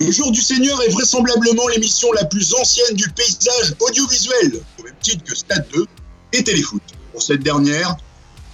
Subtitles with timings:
[0.00, 4.94] Le Jour du Seigneur est vraisemblablement l'émission la plus ancienne du paysage audiovisuel, au même
[5.02, 5.86] titre que Stade 2
[6.34, 6.82] et Téléfoot.
[7.12, 7.96] Pour cette dernière,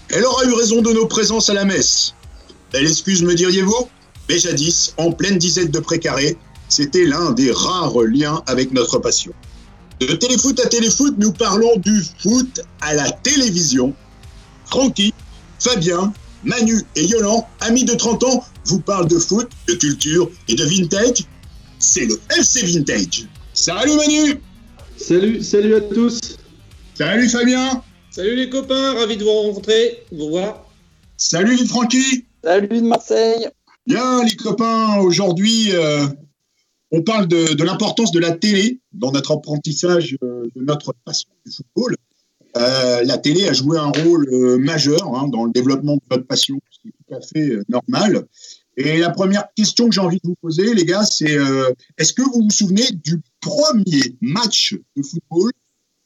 [0.09, 2.15] elle aura eu raison de nos présences à la messe.
[2.73, 3.89] Belle excuse, me diriez-vous?
[4.29, 6.39] Mais jadis, en pleine disette de précarés,
[6.71, 9.33] c'était l'un des rares liens avec notre passion.
[10.01, 13.93] De téléfoot à téléfoot, nous parlons du foot à la télévision.
[14.65, 15.13] Francky,
[15.59, 16.11] Fabien,
[16.43, 20.65] Manu et Yolan, amis de 30 ans, vous parlent de foot, de culture et de
[20.65, 21.27] vintage.
[21.87, 23.29] C'est le FC Vintage.
[23.53, 24.41] Salut Manu
[24.97, 26.39] Salut, salut à tous
[26.95, 30.67] Salut Fabien Salut les copains, ravi de vous rencontrer, de vous voir.
[31.19, 33.49] Salut Francky Salut de Marseille
[33.87, 36.07] Bien les copains, aujourd'hui euh,
[36.91, 41.53] on parle de, l'importance de la télé dans notre apprentissage euh, de notre passion du
[41.53, 41.97] football.
[42.57, 46.59] Euh, la télé a joué un rôle majeur hein, dans le développement de notre passion,
[46.71, 48.25] ce qui est tout à fait normal.
[48.77, 51.37] Et la première question que j'ai envie de vous poser, les gars, c'est
[51.97, 55.53] est-ce que vous vous souvenez du premier match de football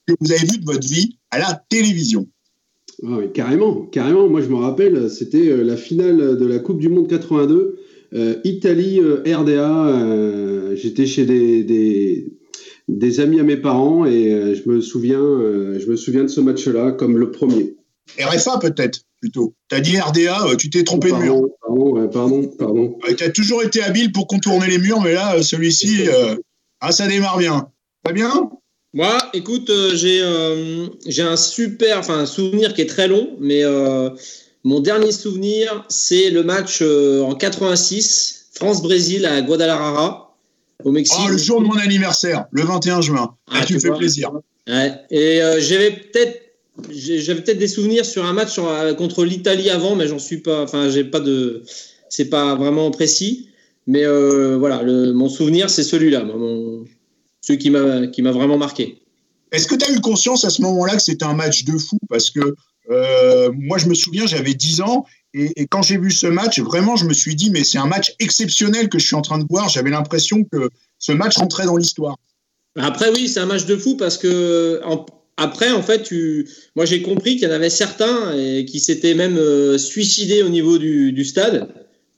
[0.06, 2.28] que vous avez vu de votre vie à la télévision?
[3.04, 4.28] Ah oui, carrément, carrément.
[4.28, 7.78] Moi, je me rappelle, c'était la finale de la Coupe du Monde 82
[8.14, 12.32] euh, Italie, euh, RDA, euh, j'étais chez des,
[12.88, 16.92] des, amis à mes parents et je me souviens, je me souviens de ce match-là
[16.92, 17.76] comme le premier.
[18.18, 19.54] RFA peut-être plutôt.
[19.68, 21.42] T'as dit RDA, tu t'es trompé de mur.
[21.68, 22.98] Pardon, pardon, pardon.
[23.16, 26.08] tu as toujours été habile pour contourner les murs, mais là, celui-ci,
[26.80, 27.68] ah, ça démarre bien.
[28.02, 28.50] Pas bien?
[28.94, 30.22] Moi, écoute, j'ai
[31.06, 33.64] j'ai un super, enfin un souvenir qui est très long, mais
[34.64, 40.36] mon dernier souvenir, c'est le match euh, en 86, France-Brésil à Guadalajara,
[40.84, 41.18] au Mexique.
[41.24, 43.34] Oh, le jour de mon anniversaire, le 21 juin.
[43.50, 44.30] Ah, tu, fais plaisir.
[44.66, 46.47] Et euh, j'avais peut-être
[46.90, 50.62] j'avais peut-être des souvenirs sur un match euh, contre l'Italie avant, mais j'en suis pas.
[50.62, 51.62] Enfin, j'ai pas de.
[52.08, 53.48] C'est pas vraiment précis.
[53.86, 56.22] Mais voilà, mon souvenir, c'est celui-là,
[57.40, 59.00] celui qui m'a qui m'a vraiment marqué.
[59.50, 61.98] Est-ce que tu as eu conscience à ce moment-là que c'était un match de fou?
[62.10, 62.54] Parce que
[62.90, 66.96] euh, moi, je me souviens, j'avais 10 ans et, quand j'ai vu ce match, vraiment,
[66.96, 69.44] je me suis dit, mais c'est un match exceptionnel que je suis en train de
[69.48, 69.68] voir.
[69.68, 72.16] J'avais l'impression que ce match rentrait dans l'histoire.
[72.76, 74.80] Après, oui, c'est un match de fou parce que
[75.38, 76.12] après, en fait,
[76.74, 80.48] moi, j'ai compris qu'il y en avait certains et qui s'étaient même euh, suicidés au
[80.48, 81.68] niveau du, stade,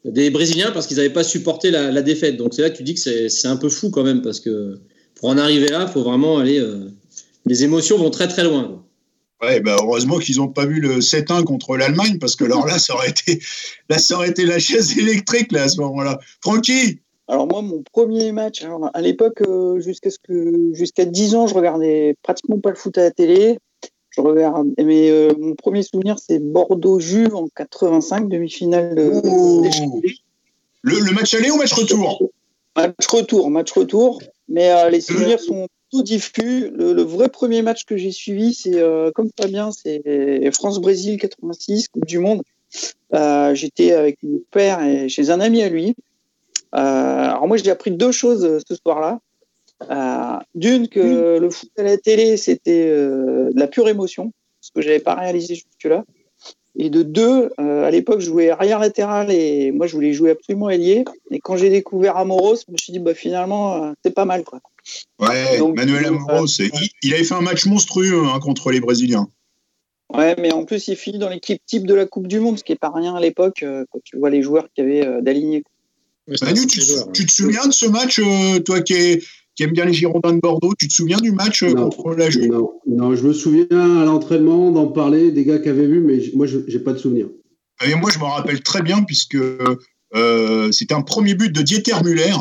[0.06, 2.38] des Brésiliens, parce qu'ils n'avaient pas supporté la, défaite.
[2.38, 4.78] Donc, c'est là que tu dis que c'est un peu fou quand même parce que
[5.16, 6.58] pour en arriver là, il faut vraiment aller.
[6.58, 6.88] Euh,
[7.44, 8.82] les émotions vont très très loin.
[9.42, 12.78] Ouais, bah heureusement qu'ils n'ont pas vu le 7-1 contre l'Allemagne, parce que alors là,
[12.78, 13.40] ça aurait été,
[13.90, 16.18] là, ça aurait été la chaise électrique là, à ce moment-là.
[16.40, 21.46] Francky Alors moi, mon premier match, à l'époque, euh, jusqu'à ce que, jusqu'à 10 ans,
[21.46, 23.60] je regardais pratiquement pas le foot à la télé.
[24.10, 29.02] Je regarde, mais euh, mon premier souvenir, c'est Bordeaux-Juve en 85, demi-finale de,
[30.82, 32.30] le, le, match aller ou match retour?
[32.76, 34.20] Match retour, match retour.
[34.48, 36.70] Mais euh, les souvenirs sont tout diffus.
[36.70, 42.06] Le, vrai premier match que j'ai suivi, c'est euh, comme Fabien, c'est France-Brésil 86, Coupe
[42.06, 42.42] du Monde.
[43.14, 45.94] Euh, J'étais avec mon père et chez un ami à lui.
[46.74, 49.20] Euh, alors moi, j'ai appris deux choses euh, ce soir-là.
[49.90, 54.82] Euh, d'une, que le foot à la télé, c'était de la pure émotion, ce que
[54.82, 56.04] j'avais pas réalisé jusque-là.
[56.76, 60.68] Et de deux, à l'époque, je jouais arrière latéral et moi, je voulais jouer absolument
[60.68, 61.04] ailier.
[61.30, 64.44] Et quand j'ai découvert Amoros, je me suis dit, bah, finalement, c'est pas mal.
[64.44, 64.60] Quoi.
[65.18, 66.60] Ouais, Manuel euh, Amoros,
[67.02, 69.28] il, avait fait un match monstrueux hein, contre les Brésiliens.
[70.12, 72.64] Ouais, mais en plus, il finit dans l'équipe type de la Coupe du Monde, ce
[72.64, 75.62] qui n'est pas rien à l'époque, quand tu vois les joueurs qu'il y avait d'alignés.
[76.42, 78.20] Manu, tu, te souviens de ce match,
[78.64, 79.24] toi qui, est,
[79.56, 82.50] qui, aime bien les Girondins de Bordeaux, tu te souviens du match contre la Juve?
[82.52, 86.18] Non, non, je me souviens à l'entraînement d'en parler, des gars qui avaient vu, mais
[86.34, 87.28] moi, je n'ai pas de souvenir.
[87.84, 89.38] Et moi, je me rappelle très bien, puisque
[90.72, 92.34] c'était un premier but de Dieter Müller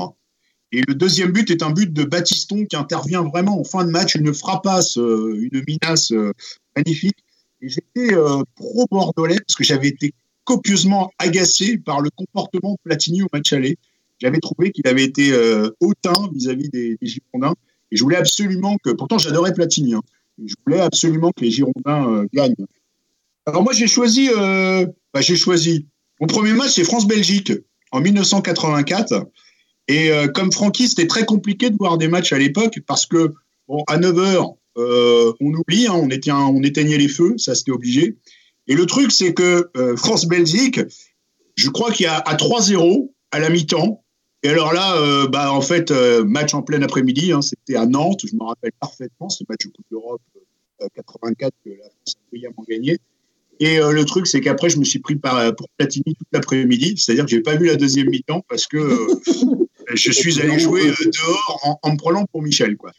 [0.71, 3.89] et le deuxième but est un but de Baptiston qui intervient vraiment en fin de
[3.89, 6.31] match, une frappasse, euh, une minace euh,
[6.75, 7.17] magnifique.
[7.61, 10.13] Et j'étais euh, pro-bordelais parce que j'avais été
[10.49, 13.77] copieusement agacé par le comportement de Platini au match aller.
[14.19, 15.31] J'avais trouvé qu'il avait été
[15.79, 17.53] hautain vis-à-vis des, Girondins.
[17.91, 20.01] Et je voulais absolument que, pourtant j'adorais Platini, hein,
[20.43, 22.55] je voulais absolument que les Girondins gagnent.
[23.45, 24.29] Alors moi j'ai choisi,
[25.13, 25.85] bah, j'ai choisi.
[26.19, 27.53] Mon premier match c'est France-Belgique
[27.91, 29.27] en 1984.
[29.87, 33.33] Et euh, comme Francky, c'était très compliqué de voir des matchs à l'époque parce que
[33.87, 36.07] à 9 h euh, on oublie, hein, on,
[36.55, 38.15] on éteignait les feux, ça c'était obligé.
[38.69, 40.79] Et le truc, c'est que euh, France-Belgique,
[41.55, 44.03] je crois qu'il y a à 3-0 à la mi-temps.
[44.43, 48.33] Et alors là, bah, en fait, match en plein après-midi, hein, c'était à Nantes, je
[48.37, 50.21] me rappelle parfaitement, ce match de Coupe d'Europe
[50.95, 52.99] 84 que la France a brillamment gagné.
[53.59, 57.25] Et le truc, c'est qu'après, je me suis pris par, pour Platini toute l'après-midi, c'est-à-dire
[57.25, 58.79] que j'ai pas vu la deuxième mi-temps parce que
[59.93, 62.91] je suis allé jouer dehors en, me prenant pour Michel, quoi.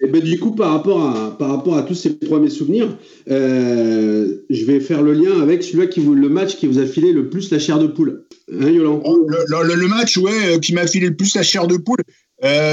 [0.00, 5.12] Et ben du coup, par rapport à, tous ces premiers souvenirs, je vais faire le
[5.12, 7.78] lien avec celui-là qui vous, le match qui vous a filé le plus la chair
[7.78, 8.24] de poule.
[8.52, 12.02] Hein, oh, le, match, ouais, qui m'a filé le plus la chair de poule,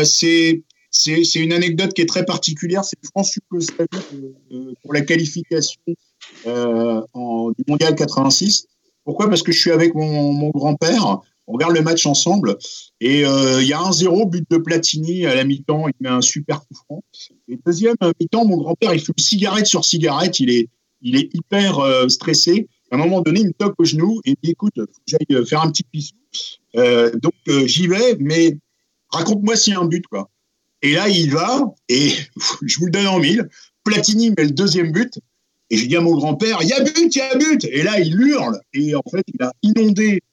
[0.03, 2.83] c'est c'est une anecdote qui est très particulière.
[2.83, 3.87] C'est France-Yougoslavie
[4.51, 5.81] euh, pour la qualification
[6.47, 7.01] euh,
[7.57, 8.67] du Mondial 86.
[9.03, 9.29] Pourquoi?
[9.29, 11.21] Parce que je suis avec mon grand-père.
[11.49, 12.57] On regarde le match ensemble.
[13.01, 15.87] Et euh, il y a un 0 but de Platini à la mi-temps.
[15.87, 17.03] Il met un super coup franc.
[17.47, 20.39] Et deuxième mi-temps, mon grand-père, il fume cigarette sur cigarette.
[20.39, 20.69] Il est,
[21.01, 22.67] il est hyper euh, stressé.
[22.91, 24.91] À un moment donné, il me toque au genou et il dit Écoute, faut que
[25.07, 26.15] j'aille faire un petit pissou.
[26.73, 27.33] donc
[27.65, 28.57] j'y vais, mais
[29.09, 30.05] raconte-moi s'il y a un but.
[30.07, 30.29] quoi.
[30.81, 32.11] Et là, il va, et
[32.61, 33.49] je vous le donne en mille.
[33.83, 35.19] Platini met le deuxième but.
[35.71, 37.65] Et je dis à mon grand-père, il y a but, il y a but.
[37.65, 38.59] Et là, il hurle.
[38.73, 40.23] Et en fait, il a inondé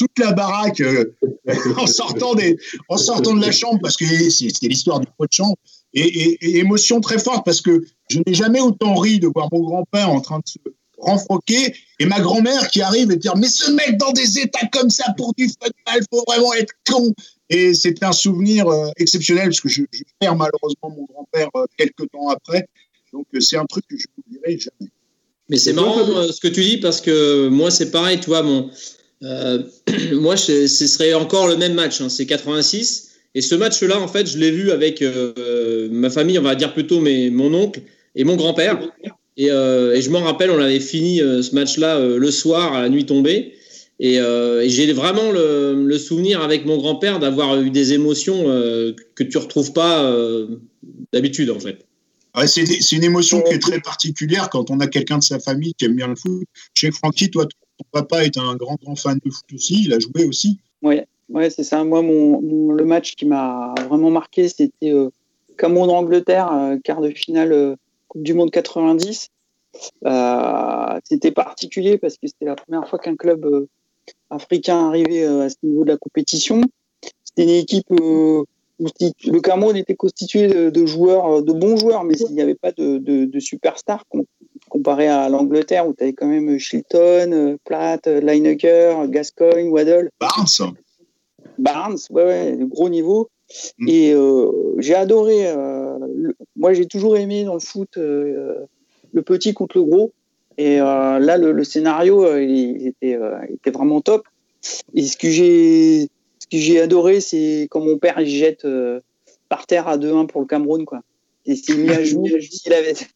[0.00, 1.04] toute la baraque euh,
[1.76, 2.56] en, sortant des,
[2.88, 5.56] en sortant de la chambre parce que c'était l'histoire du pot de chambre.
[5.92, 10.08] Et, émotion très forte parce que je n'ai jamais autant ri de voir mon grand-père
[10.08, 10.58] en train de se
[10.98, 14.90] renfroquer et ma grand-mère qui arrive et dire mais ce mec dans des états comme
[14.90, 17.12] ça pour du football, faut vraiment être con.
[17.50, 19.82] Et c'était un souvenir euh, exceptionnel parce que je,
[20.18, 22.66] perds malheureusement mon grand-père euh, quelques temps après.
[23.12, 24.90] Donc euh, c'est un truc que je n'oublierai jamais.
[25.48, 28.70] Mais c'est marrant ce que tu dis parce que moi c'est pareil, tu vois, mon,
[30.12, 33.08] moi ce serait encore le même match, hein, c'est 86.
[33.34, 35.04] Et ce match-là, en fait, je l'ai vu avec
[35.90, 37.80] ma famille, on va dire plutôt mes, mon oncle
[38.16, 38.80] et mon grand-père.
[39.36, 43.06] Et, et, je m'en rappelle, on avait fini ce match-là le soir à la nuit
[43.06, 43.54] tombée.
[44.02, 49.22] Euh, et, j'ai vraiment le, souvenir avec mon grand-père d'avoir eu des émotions euh, que
[49.22, 50.46] tu retrouves pas euh,
[51.12, 51.84] d'habitude en fait.
[52.46, 55.84] c'est une émotion qui est très particulière quand on a quelqu'un de sa famille qui
[55.84, 56.44] aime bien le foot.
[56.74, 57.46] Que Francky, toi,
[57.84, 59.84] papa est un grand, grand fan de foot aussi.
[59.84, 60.58] Il a joué aussi.
[60.82, 61.00] Oui,
[61.50, 61.84] c'est ça.
[61.84, 64.92] Moi, le match qui m'a vraiment marqué, c'était
[65.56, 67.76] Cameroun-Angleterre, quart de finale
[68.08, 69.30] Coupe du Monde 90.
[71.04, 73.68] c'était particulier parce que c'était la première fois qu'un club
[74.30, 76.62] africain arrivé euh, à ce niveau de la compétition.
[77.24, 78.42] C'était une équipe euh,
[78.78, 82.54] où le Cameroun était constitué de, joueurs, euh, de bons joueurs, mais il n'y avait
[82.54, 84.04] pas de, de, superstars
[84.70, 90.10] comparé à l'Angleterre où tu avais quand même Shilton, Platt, Lineker, Gascoigne, Waddle.
[90.18, 90.74] Barnes.
[91.58, 93.28] Barnes, ouais, ouais, gros niveau.
[93.78, 93.88] Mm.
[93.88, 94.14] Et
[94.78, 95.52] j'ai adoré.
[96.56, 97.98] moi, j'ai toujours aimé dans le foot
[99.12, 100.12] le petit contre le gros.
[100.58, 104.26] Et euh, là, le, scénario, euh, il était, euh, était, vraiment top.
[104.94, 106.08] Et ce que j'ai,
[106.38, 108.66] ce que j'ai adoré, c'est quand mon père il jette
[109.48, 111.00] par terre à 2-1 pour le Cameroun, quoi.
[111.46, 112.42] Et s'est mis à jouer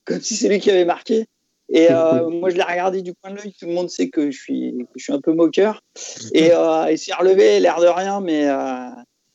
[0.04, 1.26] comme si c'est lui qui avait marqué.
[1.72, 1.88] Et
[2.30, 3.52] moi, je l'ai regardé du coin de l'œil.
[3.58, 5.82] Tout le monde sait que je suis, que je suis un peu moqueur.
[6.34, 6.50] Et
[6.90, 8.48] il s'est relevé, l'air de rien, mais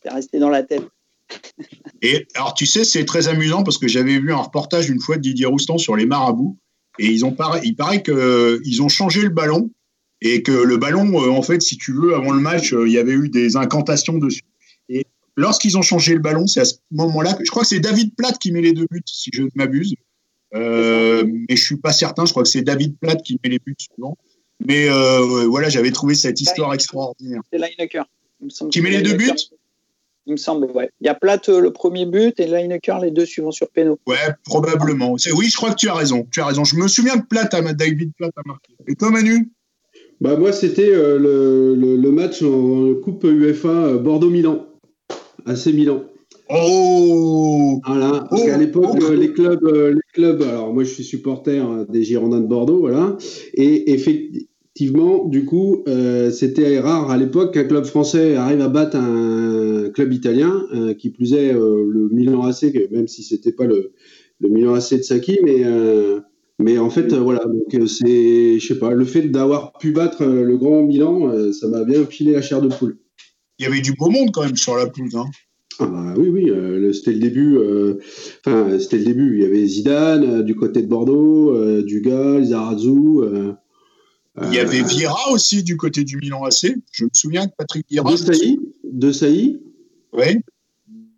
[0.04, 0.84] c'est resté dans la tête.
[2.02, 5.18] Et alors, tu sais, c'est très amusant parce que j'avais vu un reportage une fois
[5.18, 6.58] de Didier Roustan sur les marabouts.
[6.98, 9.70] Et ils ont il paraît qu'ils ont changé le ballon
[10.22, 12.94] et que le ballon, euh, en fait, si tu veux, avant le match, euh, il
[12.94, 14.44] y avait eu des incantations dessus.
[14.90, 15.06] Et
[15.38, 18.16] lorsqu'ils ont changé le ballon, c'est à ce moment-là que je crois que c'est David
[18.16, 19.96] Platt qui met les deux buts, si je ne m'abuse.
[20.56, 22.26] Euh, mais je suis pas certain.
[22.26, 24.18] Je crois que c'est David Platt qui met les buts souvent.
[24.66, 24.88] Mais
[25.48, 27.42] voilà, j'avais trouvé cette histoire extraordinaire.
[27.52, 28.06] C'est Lineker.
[28.72, 29.32] Qui met les deux buts?
[30.30, 30.92] Il me semble, ouais.
[31.02, 33.98] Il y a Platt euh, le premier but et Lineker les deux suivants sur péno.
[34.06, 34.16] Ouais,
[34.46, 35.14] probablement.
[35.36, 36.28] Oui, je crois que tu as raison.
[36.32, 36.64] Tu as raison.
[36.64, 38.74] Je me souviens de Platt, David Platt a marqué.
[38.88, 39.50] Et toi, Manu?
[40.22, 44.68] Bah moi, c'était euh, le, match en Coupe UEFA euh, Bordeaux-Milan,
[45.48, 46.04] AC Milan.
[46.50, 49.14] Oh Voilà, parce qu'à oh, l'époque, oh.
[49.14, 53.18] les clubs, les clubs, alors moi je suis supporter des Girondins de Bordeaux, voilà,
[53.54, 58.98] et effectivement, du coup, euh, c'était rare à l'époque qu'un club français arrive à battre
[58.98, 63.66] un club italien, euh, qui plus est euh, le Milan AC, même si c'était pas
[63.66, 63.92] le,
[64.42, 65.64] Milan AC de Saki, mais
[66.62, 70.58] mais en fait, voilà, donc c'est, je sais pas, le fait d'avoir pu battre le
[70.58, 72.98] grand Milan, ça m'a bien pilé la chair de poule.
[73.60, 75.26] Il y avait du beau monde quand même sur la poule, hein.
[75.80, 77.58] Ah bah oui, oui, c'était le début.
[78.46, 79.38] Enfin, c'était le début.
[79.38, 83.24] Il y avait Zidane du côté de Bordeaux, Dugas, Zarazou.
[84.44, 86.76] Il y avait Vieira aussi du côté du Milan AC.
[86.92, 88.12] Je me souviens que Patrick Vieira.
[88.12, 89.62] De Sailly De Sailly
[90.14, 90.40] Oui.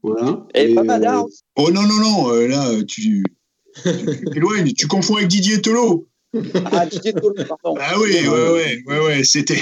[0.03, 0.47] Voilà.
[0.55, 1.23] Et, pas euh...
[1.55, 2.33] Oh non, non, non.
[2.33, 3.23] Euh, là, tu.
[3.83, 6.07] tu Tu confonds avec Didier Tolo.
[6.71, 7.77] Ah, Didier Tolo, pardon.
[7.79, 9.23] Ah oui, ouais, ouais, ouais, ouais.
[9.23, 9.61] C'était.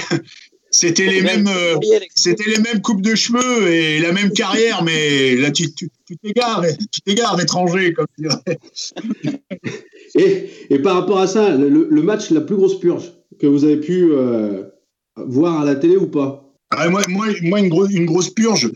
[0.70, 1.76] C'était les mêmes, euh,
[2.14, 5.68] c'était les mêmes coupes de cheveux et la même carrière, mais là tu
[6.22, 8.58] t'égares, tu t'égares étranger comme tu dirais.
[10.14, 13.64] Et, et, par rapport à ça, le, le, match, la plus grosse purge, que vous
[13.64, 14.64] avez pu euh,
[15.16, 16.52] voir à la télé ou pas?
[16.70, 18.70] Ah, moi, moi, moi une, grosse, une grosse purge,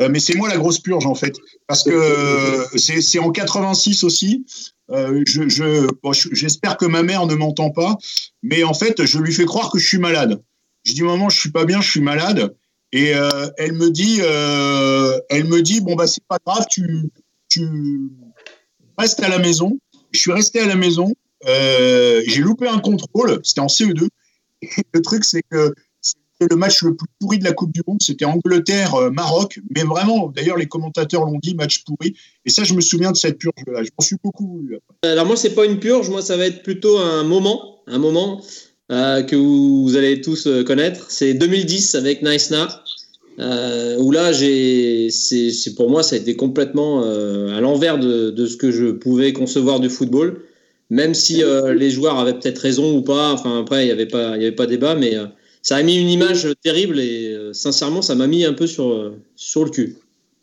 [0.00, 1.36] euh, mais c'est moi la grosse purge en fait,
[1.66, 4.44] parce que euh, c'est en 86 aussi.
[4.90, 5.88] Euh, je, je,
[6.32, 7.96] j'espère que ma mère ne m'entend pas,
[8.42, 10.40] mais en fait, je lui fais croire que je suis malade.
[10.86, 12.54] Je dis maman, je suis pas bien, je suis malade,
[12.92, 17.10] et euh, elle me dit, euh, elle me dit bon bah c'est pas grave, tu,
[18.96, 19.78] restes à la maison.
[20.12, 21.12] Je suis resté à la maison.
[21.44, 24.08] j'ai loupé un contrôle, c'était en CE2.
[24.62, 25.74] Et le truc c'est que
[26.40, 29.58] le match le plus pourri de la Coupe du Monde, c'était Angleterre-Maroc.
[29.74, 32.14] Mais vraiment, d'ailleurs, les commentateurs l'ont dit, match pourri.
[32.44, 33.82] Et ça, je me souviens de cette purge-là.
[33.82, 34.78] Je m'en suis beaucoup voulu.
[35.02, 36.10] Alors moi, c'est pas une purge.
[36.10, 38.42] Moi, ça va être plutôt un moment, un moment
[38.92, 41.06] euh, que vous, allez tous euh, connaître.
[41.10, 42.82] C'est 2010 avec Nice Na.
[43.38, 48.46] Euh, où là, j'ai, c'est, pour moi, ça a été complètement à l'envers de, de,
[48.46, 50.40] ce que je pouvais concevoir du football.
[50.88, 51.42] Même si
[51.74, 53.32] les joueurs avaient peut-être raison ou pas.
[53.32, 55.16] Enfin, après, il n'y avait pas, il y avait pas débat, mais
[55.60, 59.64] ça a mis une image terrible et sincèrement, ça m'a mis un peu sur, sur
[59.64, 59.96] le cul.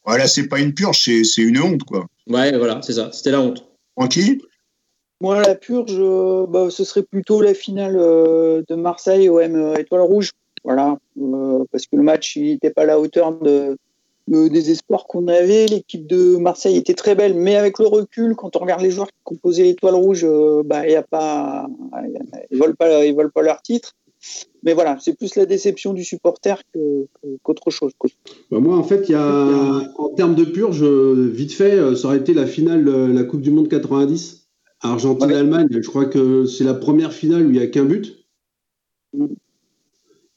[0.05, 2.05] Voilà, c'est pas une purge, c'est une honte, quoi.
[2.27, 3.65] Ouais, voilà, c'est ça, c'était la honte.
[3.95, 4.41] Tranquille
[5.21, 10.31] Moi, la purge, euh, bah, ce serait plutôt la finale de Marseille OM Étoile Rouge.
[10.63, 10.97] Voilà,
[11.71, 13.77] parce que le match, n'était pas à la hauteur de,
[14.27, 15.65] des espoirs qu'on avait.
[15.65, 19.07] L'équipe de Marseille était très belle, mais avec le recul, quand on regarde les joueurs
[19.07, 20.25] qui composaient l'Étoile Rouge,
[20.63, 21.67] bah, y a pas,
[22.49, 23.93] ils ne volent, pas, ils volent pas leur titre
[24.63, 26.61] mais voilà, c'est plus la déception du supporter
[27.43, 27.91] qu'autre chose.
[28.49, 32.17] Bah, moi, en fait, y a, en termes de purge, vite fait, euh, ça aurait
[32.17, 34.42] été la finale de la Coupe du Monde 90,
[34.83, 35.67] Argentine-Allemagne.
[35.71, 38.25] Je crois que c'est la première finale où il n'y a qu'un but.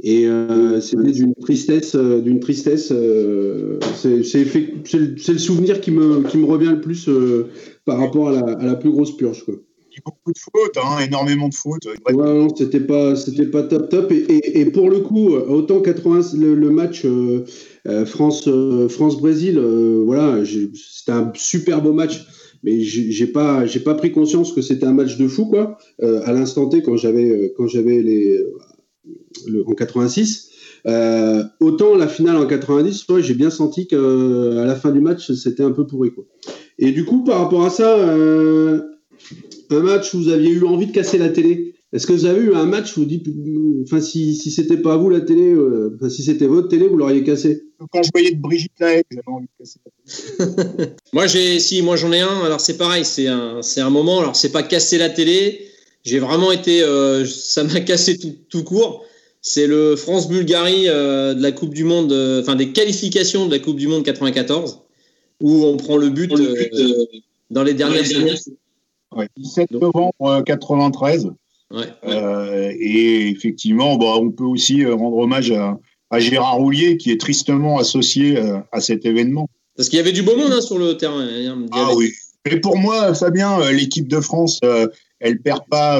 [0.03, 2.89] Et euh, c'était d'une tristesse, euh, d'une tristesse.
[2.89, 2.95] c'est
[4.09, 7.09] le, souvenir qui me, qui me revient le plus
[7.85, 9.45] par rapport à la, à la, plus grosse purge.
[9.45, 9.55] Quoi
[10.05, 11.87] beaucoup de fautes, hein, énormément de fautes.
[11.87, 14.13] Ouais, c'était pas, c'était pas top top.
[14.13, 17.45] Et, et, pour le coup, autant 80, le, match euh,
[17.87, 19.59] euh, France, euh, France Brésil,
[20.05, 22.27] voilà, c'était un super beau match.
[22.63, 25.79] Mais j'ai pas, j'ai pas pris conscience que c'était un match de fou quoi.
[26.03, 28.39] à l'instant T quand j'avais, quand j'avais les,
[29.47, 30.51] le, en 86.
[31.61, 35.73] autant la finale en 90, j'ai bien senti qu'à la fin du match, c'était un
[35.73, 36.13] peu pourri.
[36.13, 36.25] Quoi.
[36.79, 37.97] Et du coup, par rapport à ça,
[39.71, 42.41] un match où vous aviez eu envie de casser la télé Est-ce que vous avez
[42.41, 43.27] eu un match où vous dites,
[43.85, 47.23] enfin, si, si c'était pas vous la télé, euh, si c'était votre télé, vous l'auriez
[47.23, 50.93] cassé Quand je voyais de Brigitte Lahaye, j'avais envie de casser la télé.
[51.13, 52.45] moi, j'ai, si, moi j'en ai un.
[52.45, 54.19] Alors c'est pareil, c'est un, c'est un moment.
[54.19, 55.69] Alors c'est pas casser la télé.
[56.03, 59.05] J'ai vraiment été, euh, ça m'a cassé tout, tout court.
[59.41, 63.77] C'est le France-Bulgarie euh, de la Coupe du Monde, enfin des qualifications de la Coupe
[63.77, 64.81] du Monde 94,
[65.41, 66.33] où on prend le but,
[67.51, 68.35] dans les dernières années.
[69.37, 71.31] 17 novembre 93.
[71.73, 75.79] Euh, euh, et effectivement, bah, on peut aussi euh, rendre hommage à,
[76.19, 78.39] Gérard Roulier, qui est tristement associé
[78.73, 79.51] à cet événement.
[79.77, 81.21] Parce qu'il y avait du beau monde hein, sur le terrain.
[81.21, 82.13] Hein, ah oui.
[82.51, 84.61] Et pour moi, Fabien, l'équipe de France,
[85.21, 85.99] elle perd pas,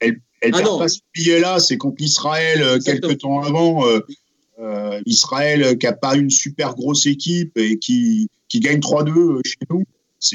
[0.00, 1.60] elle, elle ah perd pas ce billet-là.
[1.60, 3.84] C'est contre l'Israël quelques temps avant.
[5.06, 9.84] Israël qui a pas une super grosse équipe et qui, qui gagne 3-2 chez nous.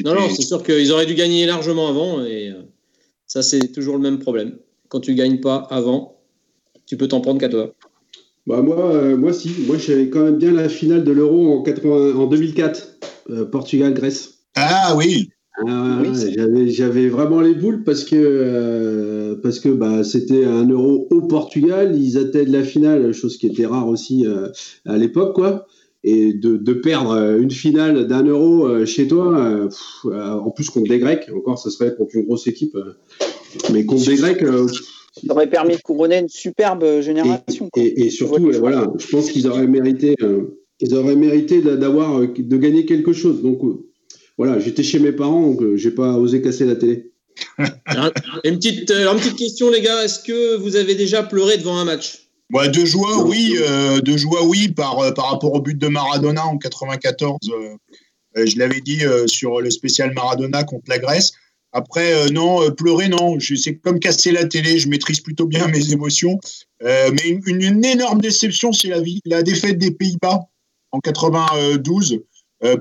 [0.03, 2.61] Non, non, c'est sûr qu'ils auraient dû gagner largement avant et euh,
[3.29, 4.57] ça, c'est toujours le même problème.
[4.89, 6.17] Quand tu gagnes pas avant,
[6.87, 7.73] tu peux t'en prendre qu'à toi.
[8.47, 11.63] Bah moi, euh, moi si, moi j'avais quand même bien la finale de l'Euro en,
[11.63, 12.97] en 2004,
[13.29, 14.39] euh, Portugal-Grèce.
[14.55, 15.29] Ah oui.
[15.67, 16.01] Ah,
[16.67, 22.17] j'avais vraiment les boules parce que parce que bah c'était un euro au Portugal, ils
[22.17, 24.25] atteignent la finale, chose qui était rare aussi
[24.85, 25.67] à l'époque quoi
[26.03, 29.37] et de, de, perdre euh, une finale d'un euro euh, chez toi,
[30.05, 32.77] euh, en plus contre des Grecs, encore ce serait contre une grosse équipe,
[33.71, 34.39] mais contre des Grecs.
[34.39, 37.69] ça aurait permis de couronner une superbe génération.
[37.75, 40.15] Et, et, surtout, voilà, je pense qu'ils auraient mérité,
[40.79, 43.41] ils auraient mérité d'avoir, de gagner quelque chose.
[43.41, 43.59] Donc
[44.37, 47.11] voilà, j'étais chez mes parents, donc j'ai pas osé casser la télé.
[48.43, 51.85] une petite, une petite question, les gars, est-ce que vous avez déjà pleuré devant un
[51.85, 52.28] match?
[52.51, 56.45] De joie, oui, euh, de joie, oui, par, euh, par rapport au but de Maradona
[56.45, 57.37] en 94.
[57.49, 61.31] Euh, je l'avais dit sur le spécial Maradona contre la Grèce.
[61.71, 63.39] Après, non, pleurer, non.
[63.39, 64.77] C'est comme casser la télé.
[64.77, 66.39] Je maîtrise plutôt bien mes émotions.
[66.81, 70.41] mais une, énorme déception, c'est la, la, défaite des Pays-Bas
[70.91, 72.19] en 92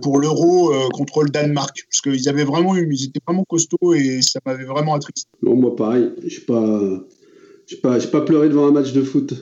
[0.02, 4.38] pour l'Euro contre le Danemark, parce qu'ils avaient vraiment, ils étaient vraiment costauds et ça
[4.44, 5.30] m'avait vraiment attristé.
[5.42, 6.10] Non, moi pareil.
[6.26, 7.04] Je pas,
[7.82, 9.32] pas, pas pleuré devant un match de foot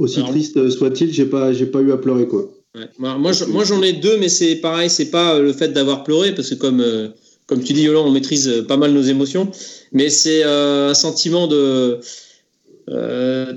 [0.00, 2.50] aussi triste soit-il, j'ai pas, j'ai pas eu à pleurer quoi.
[2.98, 6.50] Moi, moi j'en ai deux, mais c'est pareil, c'est pas le fait d'avoir pleuré, parce
[6.50, 7.08] que comme, euh,
[7.46, 9.50] comme tu dis, Yolande, on maîtrise pas mal nos émotions,
[9.92, 11.98] mais c'est euh, un sentiment de,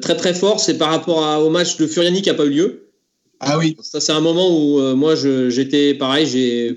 [0.02, 2.88] très très fort, c'est par rapport au match de Furiani qui n'a pas eu lieu.
[3.40, 3.76] Ah oui.
[3.82, 6.76] Ça, c'est un moment où moi, j'étais pareil, j'ai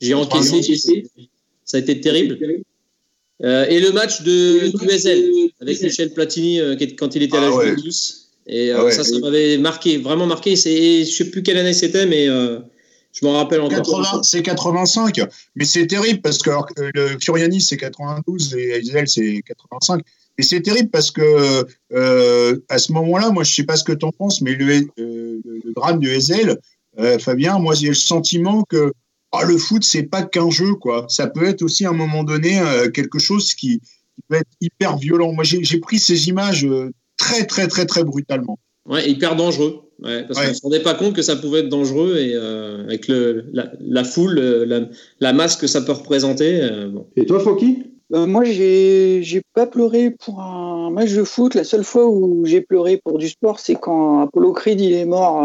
[0.00, 1.04] j'ai encaissé.
[1.64, 2.38] Ça a été terrible.
[3.40, 5.24] et le match de QSL
[5.60, 6.58] avec Michel Platini
[6.98, 8.21] quand il était à la ah Juventus.
[8.46, 10.56] Et ah ça, ça m'avait marqué, vraiment marqué.
[10.56, 12.26] Je sais plus quelle année c'était, mais
[13.12, 14.24] je m'en rappelle encore.
[14.24, 15.20] C'est 85,
[15.54, 16.50] mais c'est terrible parce que
[16.94, 20.02] le Furiani c'est 92 et Ezel c'est 85.
[20.38, 23.92] Et c'est terrible parce que euh, à ce moment-là, moi je sais pas ce que
[23.92, 26.58] tu en penses, mais le, euh, le drame de Ezel,
[26.98, 28.92] euh, Fabien, moi j'ai le sentiment que
[29.32, 31.04] oh, le foot c'est pas qu'un jeu quoi.
[31.08, 32.62] Ça peut être aussi à un moment donné
[32.94, 35.32] quelque chose qui, qui, peut être hyper violent.
[35.32, 36.66] Moi j'ai pris ces images
[37.16, 38.58] très très très très brutalement.
[38.88, 39.80] Ouais, hyper dangereux.
[40.02, 42.82] Ouais, parce qu'on ne se rendait pas compte que ça pouvait être dangereux et euh,
[42.82, 44.80] avec le, la, foule, la,
[45.20, 46.60] la, masse que ça peut représenter.
[46.60, 47.06] Euh, bon.
[47.14, 51.54] Et toi, Francky euh, Moi, j'ai pas pleuré pour un match de foot.
[51.54, 55.04] La seule fois où j'ai pleuré pour du sport, c'est quand Apollo Creed il est
[55.04, 55.42] mort.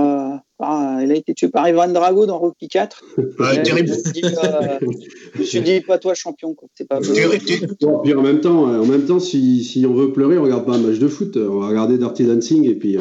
[0.58, 3.04] Par, il a été tué par Ivan Drago dans Rocky 4.
[3.40, 3.90] Ouais, terrible.
[3.94, 6.56] Je me suis dit, pas toi champion.
[6.74, 10.38] C'est pas bon, puis en même temps, en même temps si, si, on veut pleurer,
[10.40, 11.38] on regarde pas un match de foot.
[11.38, 12.98] On va regarder Dirty Dancing et puis.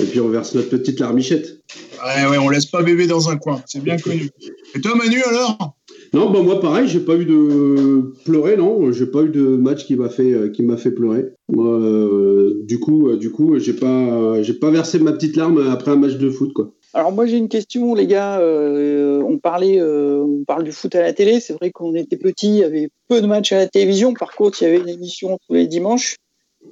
[0.00, 1.60] Et puis on verse notre petite larmichette.
[2.02, 4.30] Ouais, ouais, on laisse pas bébé dans un coin, c'est bien connu.
[4.74, 5.76] Et toi, Manu, alors?
[6.12, 8.90] Non, bah moi, pareil, j'ai pas eu de pleurer, non.
[8.90, 11.26] J'ai pas eu de match qui m'a fait, euh, qui m'a fait pleurer.
[11.56, 15.96] Euh, du coup, euh, du coup, j'ai pas, pas versé ma petite larme après un
[15.96, 16.72] match de foot, quoi.
[16.92, 21.12] Alors moi j'ai une question les gars, on parlait, on parle du foot à la
[21.12, 21.38] télé.
[21.38, 24.12] C'est vrai qu'on était petit, il y avait peu de matchs à la télévision.
[24.12, 26.16] Par contre, il y avait une émission tous les dimanches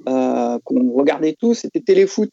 [0.05, 2.29] qu'on regardait tous, c'était Téléfoot.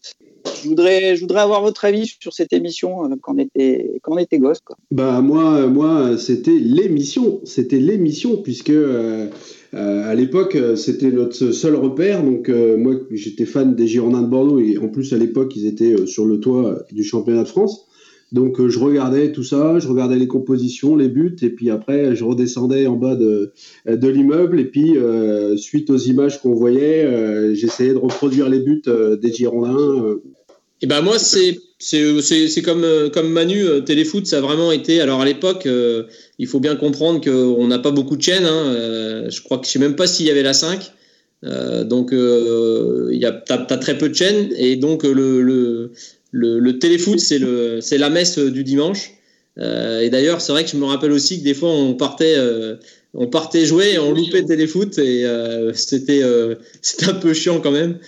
[0.63, 4.19] Je voudrais, je voudrais avoir votre avis sur cette émission euh, quand on était, quand
[4.19, 4.61] était gosse.
[4.65, 4.77] Quoi.
[4.91, 9.29] Bah moi, moi, c'était l'émission, c'était l'émission puisque euh,
[9.75, 12.23] euh, à l'époque c'était notre seul repère.
[12.23, 16.07] Donc moi, j'étais fan des Girondins de Bordeaux et en plus à l'époque ils étaient
[16.07, 17.87] sur le toit du championnat de France.
[18.33, 22.25] Donc je regardais tout ça, je regardais les compositions, les buts, et puis après je
[22.25, 23.53] redescendais en bas de,
[23.87, 24.97] de l'immeuble, et puis
[25.57, 28.83] suite aux images qu'on voyait, j'essayais de reproduire les buts
[29.23, 30.17] des Girondins
[30.77, 34.73] et eh ben moi c'est c'est comme euh, comme Manu euh, téléfoot ça a vraiment
[34.73, 36.05] été alors à l'époque euh,
[36.39, 39.71] il faut bien comprendre qu'on n'a pas beaucoup de chaînes hein, je crois que je
[39.71, 40.93] sais même pas s'il y avait la 5
[41.85, 45.93] donc il y a t'as, as très peu de chaînes et donc le le,
[46.33, 49.13] le, téléfoot c'est le c'est la messe du dimanche
[49.59, 52.37] et d'ailleurs c'est vrai que je me rappelle aussi que des fois on partait
[53.15, 55.25] on partait jouer et on loupait téléfoot et
[55.73, 56.23] c'était
[56.83, 57.99] c'était un peu chiant quand même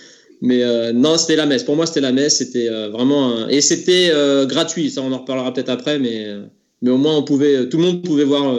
[0.41, 1.63] mais euh, non, c'était la messe.
[1.63, 2.37] Pour moi, c'était la messe.
[2.37, 4.89] C'était euh, vraiment et c'était euh, gratuit.
[4.89, 6.27] Ça, on en reparlera peut-être après, mais
[6.81, 8.55] mais au moins, on pouvait, tout le monde pouvait voir,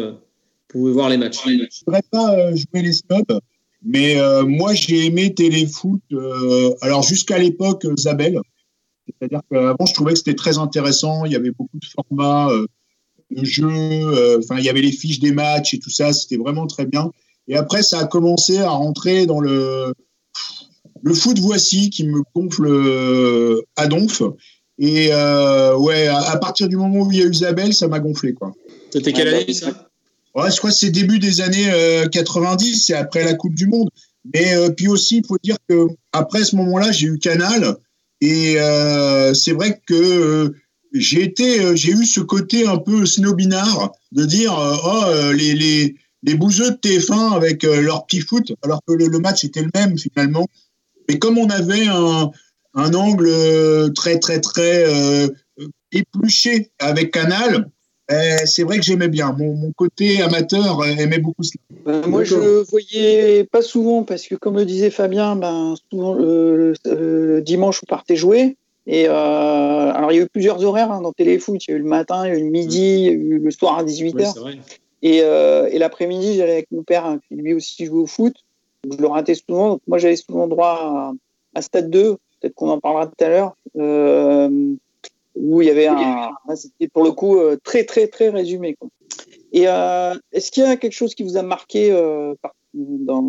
[0.68, 1.38] pouvait voir les matchs.
[1.46, 3.40] Je voudrais pas jouer les snobs,
[3.82, 6.02] mais moi, j'ai aimé Téléfoot.
[6.82, 8.38] alors jusqu'à l'époque, Zabel.
[9.06, 11.24] C'est-à-dire qu'avant, je trouvais que c'était très intéressant.
[11.24, 12.50] Il y avait beaucoup de formats
[13.30, 14.36] de jeux.
[14.38, 16.12] Enfin, il y avait les fiches des matchs et tout ça.
[16.12, 17.10] C'était vraiment très bien.
[17.48, 19.94] Et après, ça a commencé à rentrer dans le
[21.02, 24.22] le foot voici qui me gonfle euh, à donf.
[24.78, 28.00] Et euh, ouais, à, partir du moment où il y a eu Isabelle, ça m'a
[28.00, 28.32] gonflé.
[28.32, 28.52] quoi.
[28.90, 29.88] C'était quelle année ça?
[30.34, 31.70] Ouais, je crois que c'est début des années
[32.10, 33.90] 90, euh, c'est après la Coupe du Monde.
[34.34, 37.76] Mais puis aussi, il faut dire que après ce moment-là, j'ai eu Canal
[38.20, 38.56] et
[39.34, 40.52] c'est vrai que
[40.92, 46.34] j'ai été, j'ai eu ce côté un peu snobinard de dire oh les les les
[46.34, 49.98] bouseux de TF1 avec leur petit foot, alors que le, le match était le même
[49.98, 50.46] finalement.
[51.10, 55.26] Mais comme on avait un, angle euh, très, très, très euh,
[55.90, 57.68] épluché avec Canal,
[58.12, 59.34] eh, c'est vrai que j'aimais bien.
[59.36, 61.60] Mon, côté amateur euh, aimait beaucoup cela.
[61.84, 66.14] Ben, moi, je le voyais pas souvent parce que, comme le disait Fabien, ben, souvent
[66.14, 68.56] le, dimanche, on partait jouer.
[68.86, 71.60] Et alors, il y a eu plusieurs horaires hein, dans Téléfoot.
[71.66, 73.12] Il y a eu le matin, il y a eu le midi, il y a
[73.12, 74.58] eu le soir à 18h.
[75.02, 78.34] et, et l'après-midi, j'allais avec mon père, hein, qui lui aussi jouait au foot
[78.84, 79.70] je le ratais souvent.
[79.70, 81.12] Donc moi, j'avais souvent droit
[81.54, 84.74] à, Stade 2, peut-être qu'on en parlera tout à l'heure, euh,
[85.34, 86.30] où il y avait un.
[86.54, 88.74] C'était pour le coup euh, très, très, très résumé.
[88.74, 88.88] Quoi.
[89.52, 91.90] Et euh, est-ce qu'il y a quelque chose qui vous a marqué
[92.74, 93.22] dans,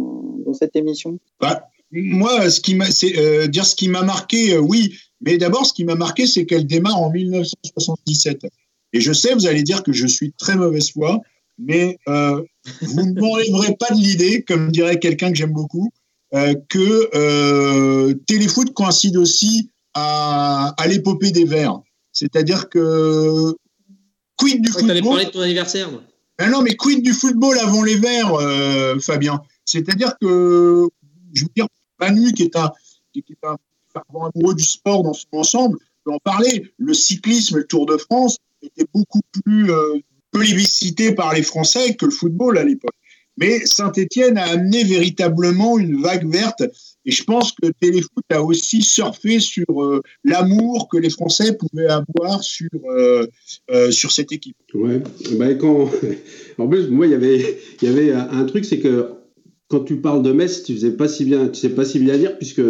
[0.45, 1.17] dans, cette émission?
[1.39, 4.93] Bah, Moi, ce qui c'est dire ce qui m'a marqué, oui.
[5.21, 8.45] Mais d'abord, ce qui m'a marqué, c'est qu'elle démarre en 1977.
[8.93, 11.21] Et je sais, vous allez dire que je suis très mauvaise foi,
[11.57, 12.41] mais euh,
[12.81, 15.89] vous ne m'enlèverez pas de l'idée, comme dirait quelqu'un que j'aime beaucoup,
[16.33, 21.79] euh, que euh, Téléfoot coïncide aussi à, à l'épopée des Verts.
[22.13, 23.55] C'est-à-dire que
[24.37, 25.03] quid du football.
[25.03, 25.89] parler de ton anniversaire.
[26.37, 29.41] Ben non, mais quid du football avant les Verts, euh, Fabien?
[29.65, 30.87] C'est-à-dire que,
[31.33, 31.67] je veux dire,
[31.99, 32.71] Manu, qui est un,
[33.13, 33.57] qui est un
[34.33, 36.71] amoureux du sport dans son ensemble, peut en parler.
[36.77, 39.71] Le cyclisme, le Tour de France, était beaucoup plus
[40.31, 42.95] plébiscité par les Français que le football à l'époque.
[43.37, 46.63] Mais Saint-Etienne a amené véritablement une vague verte.
[47.05, 51.89] Et je pense que Téléfoot a aussi surfé sur euh, l'amour que les Français pouvaient
[51.89, 53.25] avoir sur, euh,
[53.71, 54.57] euh, sur cette équipe.
[54.73, 55.01] Ouais.
[55.37, 55.89] Bah, quand...
[56.57, 59.13] En plus, moi, il y avait, y avait un truc, c'est que
[59.67, 62.17] quand tu parles de Metz, tu faisais pas si bien, tu sais pas si bien
[62.17, 62.61] dire, puisque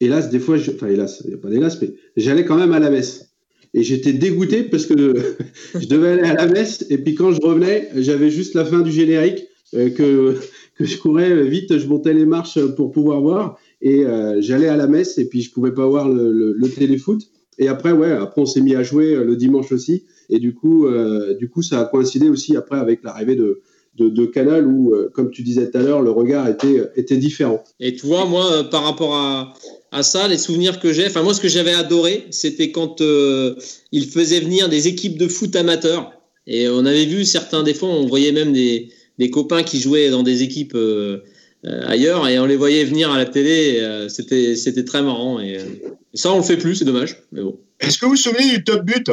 [0.00, 2.80] hélas, des fois, enfin hélas, il n'y a pas d'hélas, mais j'allais quand même à
[2.80, 3.27] la messe.
[3.74, 5.14] Et j'étais dégoûté parce que
[5.78, 8.80] je devais aller à la messe, et puis quand je revenais, j'avais juste la fin
[8.80, 10.36] du générique euh, que,
[10.76, 14.76] que je courais vite, je montais les marches pour pouvoir voir et euh, j'allais à
[14.76, 17.20] la messe et puis je pouvais pas voir le, téléfoot.
[17.58, 20.04] Et après, ouais, après on s'est mis à jouer euh, le dimanche aussi.
[20.30, 23.62] Et du coup, euh, du coup, ça a coïncidé aussi après avec l'arrivée de,
[23.98, 27.16] de, de, Canal où, euh, comme tu disais tout à l'heure, le regard était, était
[27.16, 27.62] différent.
[27.80, 29.54] Et tu vois, moi, par rapport à,
[29.92, 33.54] à ça, les souvenirs que j'ai, enfin moi, ce que j'avais adoré, c'était quand euh,
[33.92, 36.12] il faisait venir des équipes de foot amateurs.
[36.46, 40.10] Et on avait vu certains des fois, on voyait même des, des copains qui jouaient
[40.10, 41.18] dans des équipes euh,
[41.66, 43.78] euh, ailleurs et on les voyait venir à la télé.
[43.80, 47.22] Euh, c'était c'était très marrant et, et, ça on le fait plus, c'est dommage.
[47.32, 47.58] Mais bon.
[47.80, 49.10] Est-ce que vous vous souvenez du top but?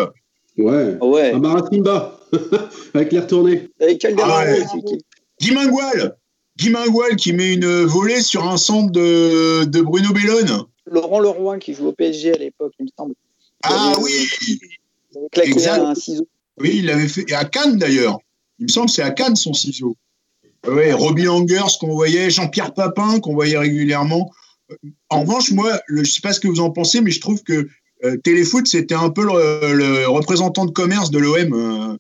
[0.58, 0.98] Ouais.
[1.02, 1.32] ouais.
[1.32, 2.20] À Maratimba
[2.94, 3.70] avec les retournées.
[3.80, 4.64] Avec Ah ouais.
[5.42, 6.16] Guy Mingual
[6.58, 10.64] Guy Mingual qui met une volée sur un centre de, de Bruno Bellone.
[10.90, 13.14] Laurent Leroy qui joue au PSG à l'époque, il me semble.
[13.64, 14.12] Ah avait- oui
[15.12, 15.80] Il avait claqué Exact.
[15.82, 16.28] un ciseau.
[16.60, 17.26] Oui, il l'avait fait.
[17.30, 18.20] Et à Cannes d'ailleurs.
[18.60, 19.98] Il me semble que c'est à Cannes son ciseau.
[20.66, 24.32] Ouais, Robbie Langers qu'on voyait, Jean-Pierre Papin qu'on voyait régulièrement.
[25.10, 27.20] En revanche, moi, le- je ne sais pas ce que vous en pensez, mais je
[27.20, 27.68] trouve que
[28.04, 31.54] euh, Téléfoot, c'était un peu le, le représentant de commerce de l'OM.
[31.54, 31.98] Euh,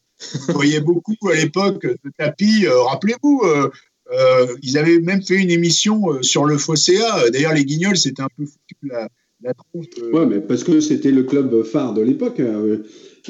[0.49, 2.65] on voyait beaucoup à l'époque de tapis.
[2.65, 3.69] Euh, Rappelez-vous, euh,
[4.13, 7.29] euh, ils avaient même fait une émission euh, sur le Fosséa.
[7.31, 9.07] D'ailleurs, les Guignols, c'était un peu foutu la,
[9.43, 9.87] la tronche.
[10.13, 12.39] Ouais, mais parce que c'était le club phare de l'époque.
[12.39, 12.83] euh,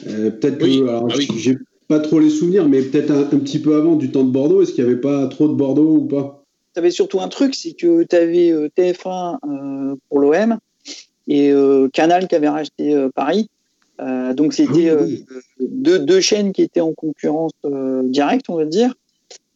[0.08, 1.28] euh, peut-être que Oui, alors, ah oui.
[1.38, 4.32] j'ai pas trop les souvenirs, mais peut-être un, un petit peu avant du temps de
[4.32, 4.62] Bordeaux.
[4.62, 6.44] Est-ce qu'il n'y avait pas trop de Bordeaux ou pas?
[6.74, 10.58] Tu avais surtout un truc, c'est que tu avais TF1 euh, pour l'OM
[11.28, 13.50] et euh, Canal qui avait racheté euh, Paris.
[14.02, 15.08] Euh, donc c'était euh,
[15.60, 18.94] deux, deux chaînes qui étaient en concurrence euh, directe, on va dire.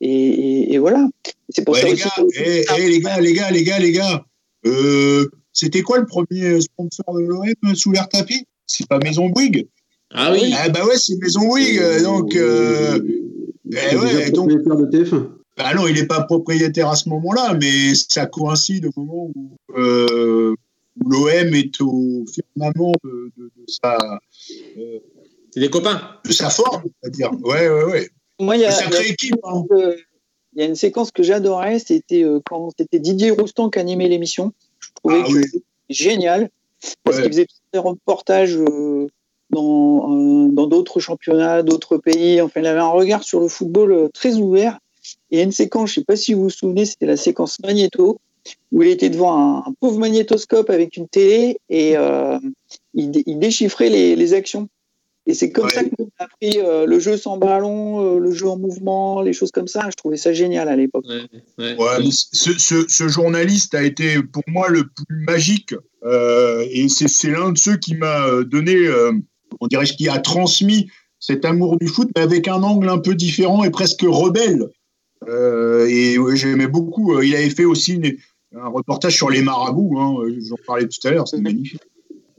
[0.01, 1.07] Et, et, et voilà.
[1.49, 3.63] C'est pour Ouais, ça les aussi gars, que- eh, eh, les gars, les gars, les
[3.63, 4.23] gars, les gars.
[4.65, 8.45] Euh, c'était quoi le premier sponsor de l'OM sous l'air tapis?
[8.65, 9.67] C'est pas Maison Bouygues
[10.13, 10.53] Ah oui.
[10.57, 11.79] Ah bah ouais, c'est Maison Bouygues.
[11.79, 12.99] euh, Donc, euh,
[13.71, 15.27] eh ouais, donc, de TF1.
[15.57, 19.49] bah non, il n'est pas propriétaire à ce moment-là, mais ça coïncide au moment où,
[19.77, 20.55] euh,
[21.03, 23.97] où l'OM est au firmament de, de, de sa,
[24.77, 24.99] euh,
[25.53, 26.01] C'est des copains.
[26.25, 27.31] de sa forme, c'est-à-dire.
[27.41, 28.09] Ouais, ouais, ouais.
[28.39, 29.35] Moi, il y Une a, il y a- sacrée équipe.
[29.43, 29.63] hein.
[29.71, 29.95] euh,
[30.55, 34.07] il y a une séquence que j'adorais, c'était euh, quand c'était Didier Roustan qui animait
[34.07, 34.53] l'émission.
[34.79, 35.43] Je trouvais Ah que oui.
[35.89, 36.49] génial
[37.03, 37.23] parce Ouais.
[37.23, 39.07] qu'il faisait des reportages euh,
[39.51, 42.41] dans euh, dans d'autres championnats, d'autres pays.
[42.41, 44.79] Enfin, il avait un regard sur le football euh, très ouvert.
[45.31, 47.17] Et il y a une séquence, je sais pas si vous vous souvenez, c'était la
[47.17, 48.19] séquence Magnéto
[48.71, 52.37] où il était devant un, un pauvre magnétoscope avec une télé et euh,
[52.93, 54.69] il, dé- il déchiffrait les, les actions.
[55.27, 55.71] Et c'est comme Ouais.
[55.71, 59.33] ça qu'on a appris euh, le jeu sans ballon, euh, le jeu en mouvement, les
[59.33, 59.87] choses comme ça.
[59.91, 61.05] Je trouvais ça génial à l'époque.
[61.07, 61.21] Ouais,
[61.59, 61.75] ouais.
[61.77, 66.89] Ouais, mais ce, ce, ce journaliste a été pour moi le plus magique euh, et
[66.89, 69.11] c'est c'est l'un de ceux qui m'a donné, euh,
[69.59, 73.13] on dirait, qui a transmis cet amour du foot, mais avec un angle un peu
[73.13, 74.69] différent et presque rebelle.
[75.27, 77.21] Euh, et ouais, j'aimais beaucoup.
[77.21, 78.15] Il avait fait aussi une-
[78.55, 81.81] un reportage sur les marabouts, hein, j'en parlais tout à l'heure, c'est magnifique.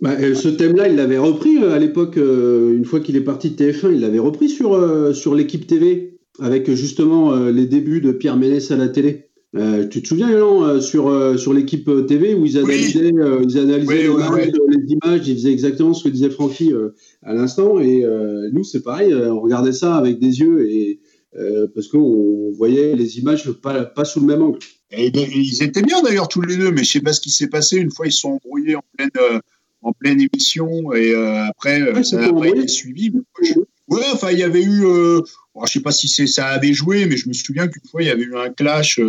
[0.00, 3.20] Bah, euh, ce thème-là, il l'avait repris euh, à l'époque, euh, une fois qu'il est
[3.20, 7.52] parti de TF1, il l'avait repris sur, euh, sur l'équipe TV, avec euh, justement euh,
[7.52, 9.26] les débuts de Pierre Ménès à la télé.
[9.56, 13.42] Euh, tu te souviens, euh, sur, euh, sur l'équipe euh, TV, où ils analysaient, euh,
[13.42, 16.94] ils analysaient Oui, les, ouais, euh, images, ils faisaient exactement ce que disait Francky euh,
[17.22, 21.00] à l'instant, et euh, nous, c'est pareil, euh, on regardait ça avec des yeux, et,
[21.38, 24.58] euh, parce qu'on voyait les images pas, pas sous le même angle.
[24.90, 27.48] Et, ils étaient bien d'ailleurs tous les deux, mais je sais pas ce qui s'est
[27.48, 27.76] passé.
[27.76, 29.38] Une fois, ils se sont embrouillés en pleine, euh,
[29.82, 32.50] en pleine émission et euh, après, Ouais, ça pas embrouillé.
[32.58, 33.10] été suivi.
[33.10, 33.60] mais moi, je-
[33.94, 34.84] Ouais, enfin, il y avait eu.
[34.84, 35.20] Euh,
[35.54, 38.02] bon, je sais pas si c'est ça avait joué, mais je me souviens qu'une fois,
[38.02, 39.00] il y avait eu un clash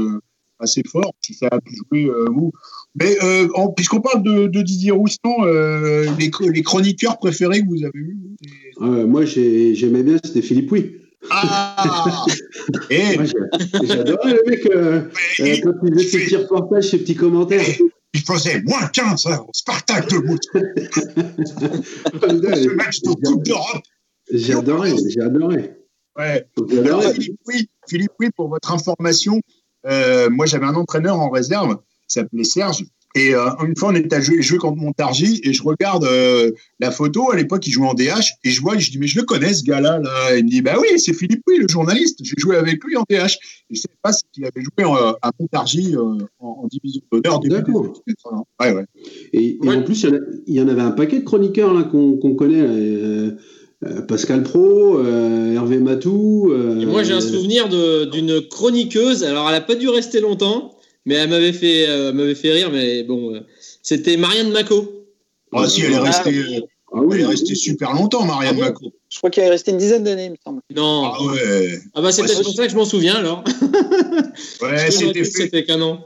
[0.58, 1.14] assez fort.
[1.22, 2.52] Si ça a pu jouer, vous.
[2.96, 3.16] Mais
[3.54, 8.00] en- puisqu'on parle de, de Didier Roustan, les, chr- les chroniqueurs préférés que vous avez
[8.82, 10.96] Euh, moi, j'ai- j'aimais bien, c'était Philippe Pouy.
[11.30, 12.26] Ah
[12.90, 15.02] Moi, j'ai- J'adorais le mec euh,
[15.40, 17.64] euh, quand il faisait ses petits reportages, ses petits commentaires.
[18.14, 20.60] il faisait moins 15 hein, au Spartak de Moscou,
[22.66, 23.82] ce match de Coupe d'Europe.
[24.34, 25.74] J'ai adoré, j'ai adoré.
[26.18, 26.46] Ouais.
[26.86, 27.04] Alors.
[27.04, 29.40] Philippe, oui, Philippe, oui, pour votre information,
[29.88, 31.76] euh, moi j'avais un entraîneur en réserve,
[32.08, 32.84] qui s'appelait Serge,
[33.15, 36.52] Et euh, une fois, on était à jouer, jouer contre Montargis et je regarde euh,
[36.80, 37.32] la photo.
[37.32, 39.54] À l'époque, il jouait en DH et je vois, je dis, mais je le connais
[39.54, 40.00] ce gars-là.
[40.00, 40.38] Là.
[40.38, 42.19] Il me dit, bah oui, c'est Philippe Oui, le journaliste.
[42.24, 43.13] J'ai joué avec lui en DH.
[43.13, 43.28] Et je
[43.71, 47.93] ne savais pas qu'il avait joué en, à Montargis en, en, division d'honneur D'accord.
[48.60, 48.86] Ouais, ouais.
[49.34, 50.06] Et, et en plus,
[50.47, 52.62] il y, en avait un paquet de chroniqueurs là qu'on qu connaît.
[52.62, 53.32] Euh,
[54.08, 56.54] Pascal Pro, Hervé Matou.
[56.86, 59.24] moi, j'ai un souvenir d'une chroniqueuse.
[59.24, 62.70] Alors, elle n'a pas dû rester longtemps mais elle m'avait fait, euh, m'avait fait rire,
[62.72, 63.40] mais bon, euh,
[63.82, 65.06] c'était Marianne Mako.
[65.54, 66.62] Ah si, elle est restée,
[66.94, 68.92] ah, oui, elle est restée super longtemps, Marianne ah, Mako.
[69.10, 70.62] Je crois qu'elle est restée une dizaine d'années, il me semble.
[70.74, 71.12] Non.
[71.14, 71.80] Ah ouais.
[71.96, 73.44] Ah bah c'est peut-être pour ça que je m'en souviens alors.
[74.62, 75.64] ouais, c'était fait.
[75.66, 76.00] canon.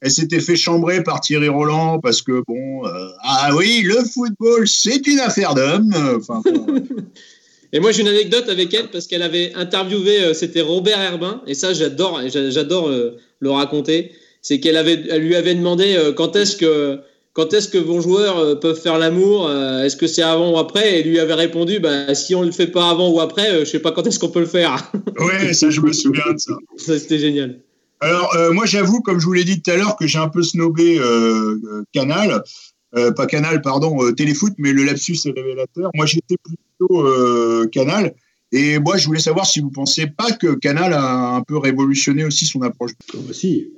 [0.00, 4.66] Elle s'était fait chambrer par Thierry Roland parce que bon, euh, ah oui, le football
[4.66, 5.94] c'est une affaire d'homme.
[6.18, 6.76] Enfin, bon,
[7.74, 11.54] Et moi, j'ai une anecdote avec elle parce qu'elle avait interviewé, c'était Robert Herbin, et
[11.54, 16.56] ça, j'adore, j'adore le raconter c'est qu'elle avait, elle lui avait demandé euh, quand est-ce
[16.56, 17.00] que
[17.32, 20.58] quand est-ce que vos joueurs euh, peuvent faire l'amour euh, Est-ce que c'est avant ou
[20.58, 21.00] après?
[21.00, 23.64] Et lui avait répondu bah, si on ne le fait pas avant ou après, je
[23.64, 24.92] sais pas quand est-ce qu'on peut le faire.
[25.18, 26.54] ouais, ça, je me souviens de ça.
[26.76, 27.60] ça, c'était génial.
[28.00, 30.42] Alors, moi, j'avoue, comme je vous l'ai dit tout à l'heure, que j'ai un peu
[30.42, 31.00] snobé
[31.92, 32.42] Canal.
[32.90, 35.90] pas Canal, pardon, Téléfoot, mais le lapsus est révélateur.
[35.94, 37.06] Moi, j'étais plutôt
[37.70, 38.12] Canal.
[38.50, 41.56] Et moi, je voulais savoir si vous ne pensez pas que Canal a un peu
[41.56, 42.90] révolutionné aussi son approche.
[43.14, 43.70] Oh, bah, si,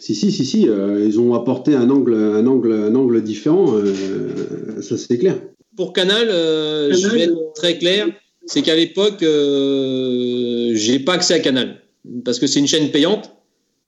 [0.00, 3.76] si, si, si, si, euh, ils ont apporté un angle, un angle, un angle différent,
[3.76, 5.38] euh, ça c'est clair.
[5.76, 8.08] Pour Canal, euh, je vais être très clair,
[8.46, 11.82] c'est qu'à l'époque, j'ai pas accès à Canal
[12.24, 13.36] parce que c'est une chaîne payante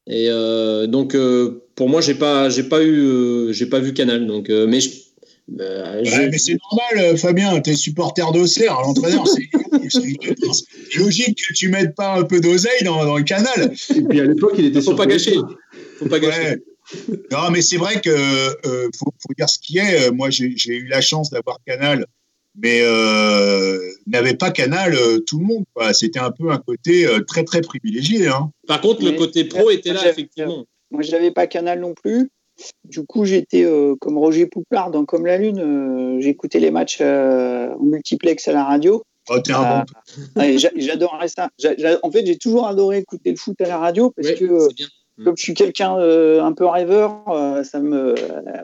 [0.06, 0.28] et
[0.86, 1.16] donc
[1.74, 4.26] pour moi, j'ai pas, j'ai pas eu, j'ai pas vu Canal.
[4.26, 4.80] Donc, mais
[5.48, 9.26] mais c'est normal, Fabien, tu es supporter d'Auxerre, l'entraîneur,
[9.88, 13.72] c'est logique que tu mettes pas un peu d'oseille dans, dans, le canal.
[13.94, 15.36] Et puis à l'époque, il était Faut pas gâcher.
[17.30, 20.10] Non, mais c'est vrai que euh, faut, dire ce qui est.
[20.10, 22.06] Moi, j'ai eu la chance d'avoir Canal,
[22.56, 25.64] mais euh, n'avait pas Canal euh, tout le monde.
[25.92, 28.28] C'était un peu un côté euh, très très privilégié.
[28.28, 28.50] Hein.
[28.66, 30.64] Par contre, le côté pro était là effectivement.
[30.90, 32.30] Moi, j'avais pas Canal non plus.
[32.84, 33.66] Du coup, j'étais
[34.00, 36.18] comme Roger Pouplard dans Comme la Lune.
[36.20, 39.02] J'écoutais les matchs en multiplex à la radio.
[39.30, 39.84] Oh, un
[40.36, 40.58] bon.
[40.76, 41.48] J'adorais ça.
[42.02, 44.68] En fait, j'ai toujours adoré écouter le foot à la radio parce que
[45.18, 45.24] Mm.
[45.24, 48.14] Comme je suis quelqu'un euh, un peu rêveur, euh, ça me,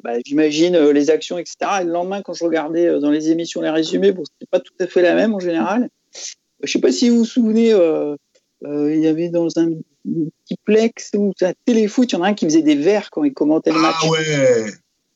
[0.03, 1.57] bah, j'imagine euh, les actions, etc.
[1.81, 4.73] Et le lendemain, quand je regardais dans les émissions les résumés, bon, c'était pas tout
[4.81, 5.89] à fait la même en général.
[6.63, 9.71] Je sais pas si vous vous souvenez, il y avait dans un
[10.65, 13.33] plex ou un téléfoot, il y en a un qui faisait des verres quand il
[13.33, 13.97] commentait le match.
[14.03, 14.67] Ah ouais,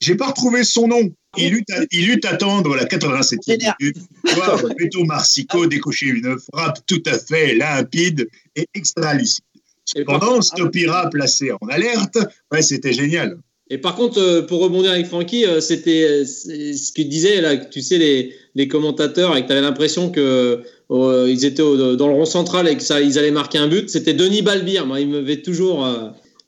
[0.01, 1.13] j'ai pas retrouvé son nom.
[1.39, 3.97] Il eut, à, il eut attendre la 87e minute.
[4.35, 9.45] Voir Beto Marsico décocher une frappe tout à fait limpide et extra lucide.
[9.85, 12.19] Cependant, Stopira placé en alerte,
[12.51, 13.39] ouais, c'était génial.
[13.73, 17.57] Et par contre, euh, pour rebondir avec Francky, euh, c'était euh, ce qu'il disait là,
[17.57, 22.13] tu sais, les, les commentateurs, et que tu avais l'impression que ils étaient dans le
[22.13, 23.89] rond central et que ça, ils allaient marquer un but.
[23.89, 24.85] C'était Denis Balbir.
[24.85, 25.87] Moi, il me fait toujours.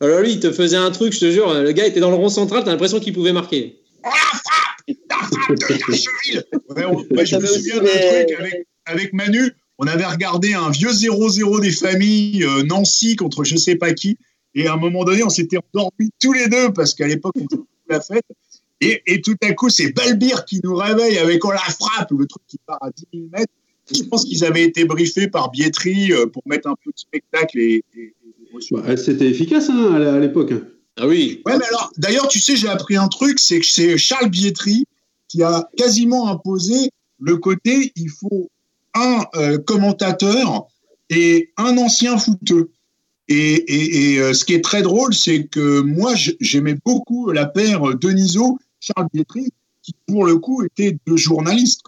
[0.01, 2.17] alors lui, il te faisait un truc, je te jure, le gars était dans le
[2.17, 3.79] rond central, tu as l'impression qu'il pouvait marquer.
[4.05, 9.87] Oh, la frappe La frappe de Je me souviens d'un truc avec, avec Manu on
[9.87, 14.19] avait regardé un vieux 0-0 des familles, euh, Nancy contre je sais pas qui,
[14.55, 17.45] et à un moment donné, on s'était endormis tous les deux parce qu'à l'époque, on
[17.45, 17.57] était
[17.88, 18.25] la fête.
[18.81, 22.27] Et, et, tout à coup, c'est Balbir qui nous réveille avec on la frappe, le
[22.27, 23.53] truc qui part à 10 000 mètres.
[23.90, 27.59] je pense qu'ils avaient été briefés par Bietri euh, pour mettre un peu de spectacle
[27.59, 27.85] et,
[28.71, 30.53] bah, C'était efficace hein, à l'époque.
[30.53, 30.62] Hein.
[30.97, 31.43] Ah oui.
[31.47, 34.85] Ouais, mais alors, d'ailleurs, tu sais, j'ai appris un truc, c'est que c'est Charles Bietri
[35.29, 38.51] qui a quasiment imposé le côté il faut
[38.95, 40.67] un euh, commentateur
[41.11, 42.71] et un ancien footeux.
[43.29, 48.59] Et, euh, ce qui est très drôle, c'est que moi, j'aimais beaucoup la paire Deniso,
[48.81, 49.51] Charles Bietri,
[49.83, 51.83] qui pour le coup étaient deux journalistes.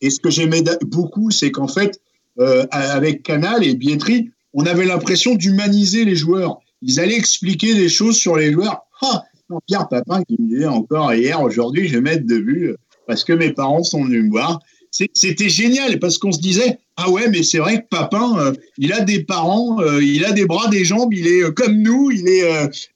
[0.00, 2.00] Et ce que j'aimais beaucoup, c'est qu'en fait,
[2.38, 6.58] euh, avec Canal et Bietri, on avait l'impression d'humaniser les joueurs.
[6.82, 8.82] Ils allaient expliquer des choses sur les joueurs.
[9.02, 9.22] Ah,
[9.66, 12.74] Pierre Papin qui me disait encore hier, aujourd'hui, je vais mettre de vue
[13.06, 14.60] parce que mes parents sont venus me voir
[14.92, 18.92] c'était génial parce qu'on se disait ah ouais mais c'est vrai que Papin euh, il
[18.92, 22.10] a des parents euh, il a des bras des jambes il est euh, comme nous
[22.10, 22.44] il est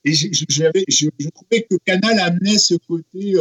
[0.04, 3.34] et j'avais je, trouvais que Canal amenait ce côté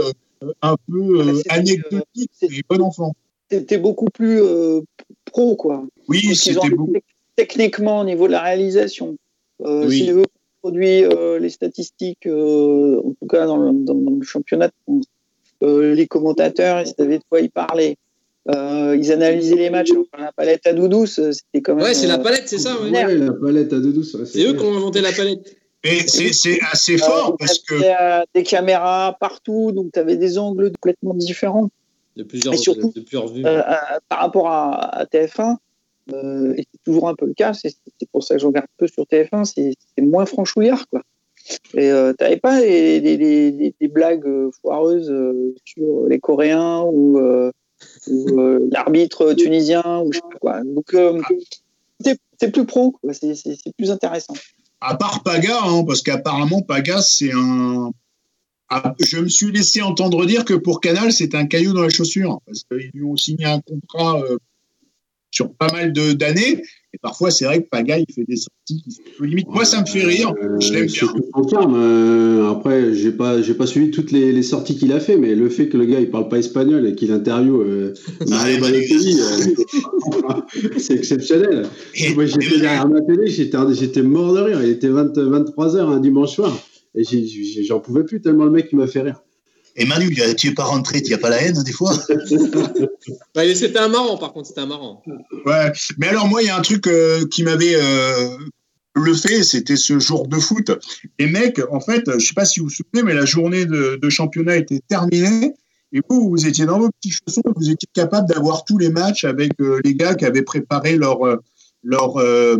[0.61, 3.13] un peu anecdotique et bon enfant.
[3.51, 4.41] c'était beaucoup plus
[5.25, 5.85] pro quoi.
[6.07, 6.93] Oui c'était beaucoup.
[7.35, 9.17] techniquement au niveau de la réalisation.
[9.59, 9.99] Oui.
[9.99, 10.25] si veut
[10.61, 11.03] produit
[11.41, 14.71] les statistiques en tout cas dans le, dans, le championnat
[15.61, 17.97] les commentateurs ils savaient de quoi ils parlaient
[18.53, 21.83] euh, ils analysaient les matchs la palette à Doudou, c'était quand même.
[21.85, 22.79] Ouais, c'est la palette, c'est ça.
[22.81, 24.03] Ouais, la palette à Doudou.
[24.03, 25.55] C'est eux qui ont inventé la palette.
[25.83, 27.75] Et c'est assez fort Euh, parce que.
[27.75, 31.69] euh, des caméras partout, donc tu avais des angles complètement différents.
[32.15, 33.45] De plusieurs, Et surtout, de plusieurs vues.
[33.45, 35.57] Euh, à- par rapport à, à TF1,
[36.13, 38.65] euh, et c'est toujours un peu le cas, c'est c'est pour ça que je regarde
[38.65, 41.01] un peu sur TF1, c'est c'est moins franchouillard, quoi.
[41.75, 47.51] Et euh, t'avais pas les blagues euh, foireuses euh, sur les Coréens ou, euh,
[48.07, 50.63] ou, euh, l'arbitre tunisien ou je sais pas quoi.
[50.63, 51.21] Donc euh,
[51.99, 52.99] c'est c'est plus pro.
[53.11, 54.33] C'est plus intéressant.
[54.81, 57.91] À part Paga, hein, parce qu'apparemment Paga, c'est un.
[58.69, 61.89] Ah, je me suis laissé entendre dire que pour Canal, c'est un caillou dans la
[61.89, 64.37] chaussure, parce qu'ils lui ont signé un contrat euh,
[65.29, 66.63] sur pas mal d'années.
[66.95, 69.49] Et parfois, c'est vrai que Paga, il fait des sorties qui sont limites.
[69.49, 70.33] Moi, ça me fait rire.
[70.61, 71.49] Je l'aime Euh, bien.
[71.51, 71.75] charme.
[71.75, 75.35] Euh, après, j'ai pas, j'ai pas suivi toutes les, les sorties qu'il a fait, mais
[75.35, 77.93] le fait que le gars il parle pas espagnol et qu'il interviewe euh,
[78.29, 80.31] Mario Ouais, Balotelli, euh,
[80.77, 81.67] c'est exceptionnel.
[82.15, 84.63] Moi, j'étais derrière ma télé, j'étais, mort de rire.
[84.63, 86.57] Il était 20 23 h un dimanche soir
[86.95, 87.03] et
[87.67, 89.21] j'en pouvais plus tellement le mec il m'a fait rire.
[89.77, 91.93] Et Manu, tu es pas rentré, tu n'as pas la haine des fois
[93.35, 95.03] Ouais, c'était un marrant, par contre, c'était un marrant.
[95.45, 95.71] Ouais.
[95.97, 98.37] Mais alors, moi, il y a un truc euh, qui m'avait euh,
[98.95, 100.71] le fait, c'était ce jour de foot.
[101.19, 103.99] Les mecs, en fait, je sais pas si vous vous souvenez, mais la journée de,
[104.01, 105.53] de championnat était terminée.
[105.91, 109.25] Et vous, vous étiez dans vos petits chaussons, vous étiez capable d'avoir tous les matchs
[109.25, 111.19] avec euh, les gars qui avaient préparé leur,
[111.83, 112.57] leur, euh,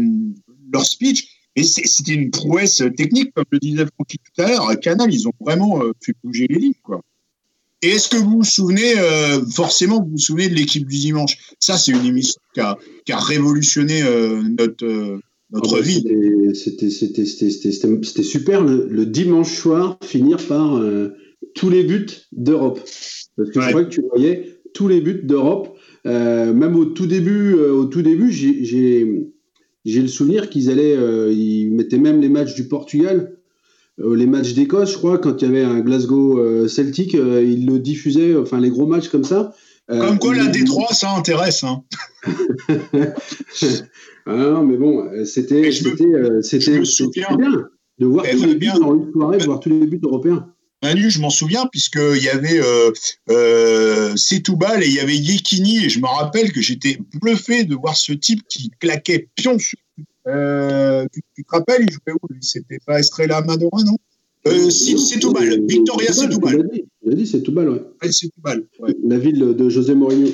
[0.72, 1.35] leur speech.
[1.64, 4.80] C'était une prouesse technique, comme le disait Francky tout à l'heure.
[4.82, 7.02] Canal, ils ont vraiment euh, fait bouger les lignes, quoi.
[7.82, 11.38] Et est-ce que vous vous souvenez, euh, forcément, vous vous souvenez de l'équipe du dimanche?
[11.60, 15.20] Ça, c'est une émission qui a, qui a révolutionné euh, notre, euh,
[15.52, 16.04] notre Ah vie.
[16.56, 16.90] c'était-
[18.24, 20.82] super le, le dimanche soir finir par
[21.54, 22.80] tous les buts d'Europe.
[23.38, 23.66] Parce que Ouais.
[23.66, 25.78] je crois que tu voyais tous les buts d'Europe.
[26.06, 29.06] Même au tout début, au tout début, j'ai,
[29.86, 33.38] j'ai, le souvenir qu'ils allaient, euh, ils mettaient même les matchs du Portugal,
[34.00, 37.44] euh, les matchs d'Écosse, je crois, quand il y avait un Glasgow euh, Celtic, euh,
[37.44, 39.54] ils le diffusaient, enfin les gros matchs comme ça.
[39.92, 41.64] Euh, Comme quoi, la Détroit, ça intéresse.
[41.64, 41.84] Hein.
[44.26, 46.06] ah non, mais bon, c'était, c'était,
[47.14, 47.28] bien
[48.00, 48.80] de voir Eh, tous les buts bien.
[48.80, 50.48] dans une soirée, de voir tous les buts européens.
[50.84, 52.92] Manu, je m'en souviens, puisqu'il y avait euh,
[53.30, 57.76] euh, Setoubal et il y avait Yekini, et je me rappelle que j'étais bluffé de
[57.76, 59.78] voir ce type qui claquait pion sur.
[60.28, 62.40] Euh, tu, tu te rappelles, il jouait où lui?
[62.42, 63.98] C'était pas Estrella Madora, non?
[64.48, 66.52] Euh, Setoubal, Victoria Setoubal.
[66.52, 67.82] tu l'as dit, tu l'as dit, c'est tout balle, ouais.
[68.02, 68.96] Ouais, Setoubal, ouais.
[69.08, 70.30] La ville de José Mourinho.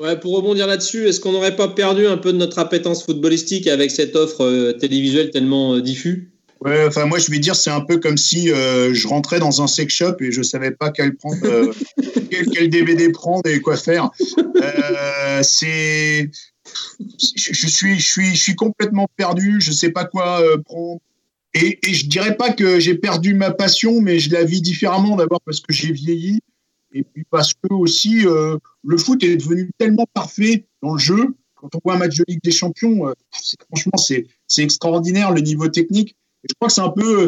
[0.00, 3.66] Ouais, pour rebondir là-dessus, est-ce qu'on n'aurait pas perdu un peu de notre appétence footballistique
[3.66, 6.28] avec cette offre euh, télévisuelle tellement euh, diffuse?
[6.60, 9.62] Ouais, enfin moi je vais dire c'est un peu comme si euh, je rentrais dans
[9.62, 11.72] un sex shop et je savais pas quel prendre, euh,
[12.30, 14.10] quel, quel DVD prendre et quoi faire.
[14.56, 16.30] Euh, c'est,
[17.36, 19.60] je, je suis, je suis, je suis complètement perdu.
[19.60, 21.00] Je sais pas quoi prendre.
[21.54, 25.16] Et, et je dirais pas que j'ai perdu ma passion, mais je la vis différemment
[25.16, 26.40] d'abord parce que j'ai vieilli
[26.92, 28.24] et puis parce que aussi
[28.84, 31.36] le foot est devenu tellement parfait dans le jeu.
[31.54, 33.12] Quand on voit un match de Ligue des Champions,
[33.68, 36.16] franchement c'est, c'est extraordinaire le niveau technique.
[36.44, 37.26] Et je crois que c'est un peu.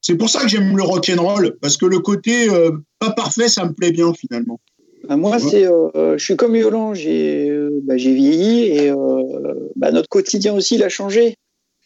[0.00, 3.64] C'est pour ça que j'aime le rock'n'roll, parce que le côté euh, pas parfait, ça
[3.64, 4.60] me plaît bien finalement.
[5.08, 9.70] Bah, moi, c'est, euh, je suis comme Yolan, j'ai, euh, bah, j'ai vieilli et euh,
[9.76, 11.36] bah, notre quotidien aussi, il a changé.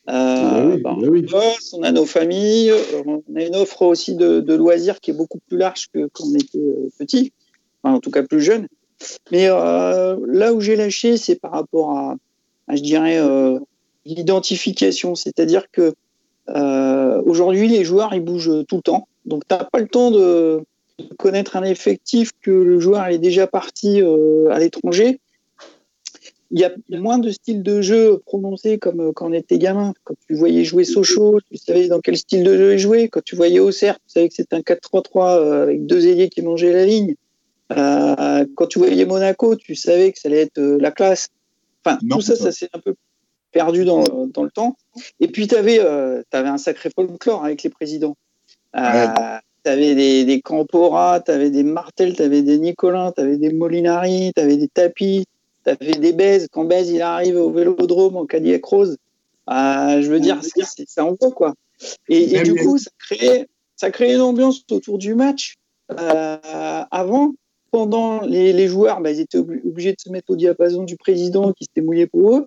[0.08, 1.26] Euh, Ah oui, bah, bah oui.
[1.28, 5.00] on bosse, on a nos familles, euh, on a une offre aussi de, de loisirs
[5.00, 7.32] qui est beaucoup plus large que quand on était euh, petit,
[7.82, 8.66] enfin, en tout cas plus jeune.
[9.30, 12.16] Mais euh, là où j'ai lâché, c'est par rapport à,
[12.68, 13.58] à, je dirais, euh,
[14.06, 15.14] l'identification.
[15.14, 15.94] C'est-à-dire que
[16.48, 19.08] euh, aujourd'hui, les joueurs, ils bougent tout le temps.
[19.24, 20.62] Donc, tu n'as pas le temps de,
[20.98, 25.20] de connaître un effectif que le joueur est déjà parti euh, à l'étranger.
[26.52, 29.94] Il y a moins de styles de jeu prononcés comme euh, quand on était gamin.
[30.02, 33.08] Quand tu voyais jouer Sochaux, tu savais dans quel style de jeu il jouait.
[33.08, 36.42] Quand tu voyais Auxerre, tu savais que c'était un 4-3-3 euh, avec deux ailiers qui
[36.42, 37.14] mangeaient la ligne.
[37.72, 41.28] Euh, quand tu voyais Monaco, tu savais que ça allait être la classe.
[41.84, 42.44] Enfin, Non, tout ça, ça.
[42.44, 42.94] ça s'est un peu
[43.52, 44.76] perdu dans, dans le temps.
[45.20, 48.16] Et puis, tu avais, euh, avais un sacré folklore avec les présidents.
[48.76, 48.80] Euh,
[49.64, 53.36] tu avais des, des Campora, tu avais des Martel, tu avais des Nicolin, tu avais
[53.36, 55.24] des Molinari, tu avais des Tapis,
[55.64, 56.48] tu avais des Bèze.
[56.50, 58.96] Quand Bèze il arrive au vélodrome en Cadillac Rose,
[59.50, 61.54] euh, je veux dire, c'est- ça envoie quoi.
[62.08, 65.56] Et, du coup, ça crée, ça crée une ambiance autour du match.
[65.98, 66.36] Euh,
[66.90, 67.32] avant,
[67.72, 70.96] pendant, les, les joueurs, bah, ils étaient obli- obligés de se mettre au diapason du
[70.96, 72.46] président qui s'était mouillé pour eux.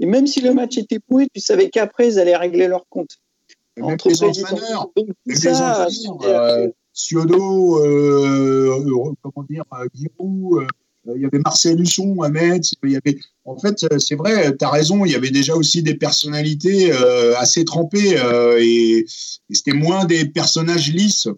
[0.00, 3.18] Et même si le match était pourri, tu savais qu'après, ils allaient régler leur compte.
[3.76, 5.88] Et Même Entre les entraîneurs, Donc, les entraîneurs,
[6.24, 6.68] euh,
[6.98, 12.72] Ciodo, euh, euh, comment dire, euh, Giroud, euh, il y avait Marcel Husson à Metz.
[12.82, 15.82] Il y avait, en fait, c'est vrai, tu as raison, il y avait déjà aussi
[15.82, 16.92] des personnalités
[17.38, 18.16] assez trempées
[18.58, 19.06] et,
[19.50, 21.28] c'était moins des personnages lisses.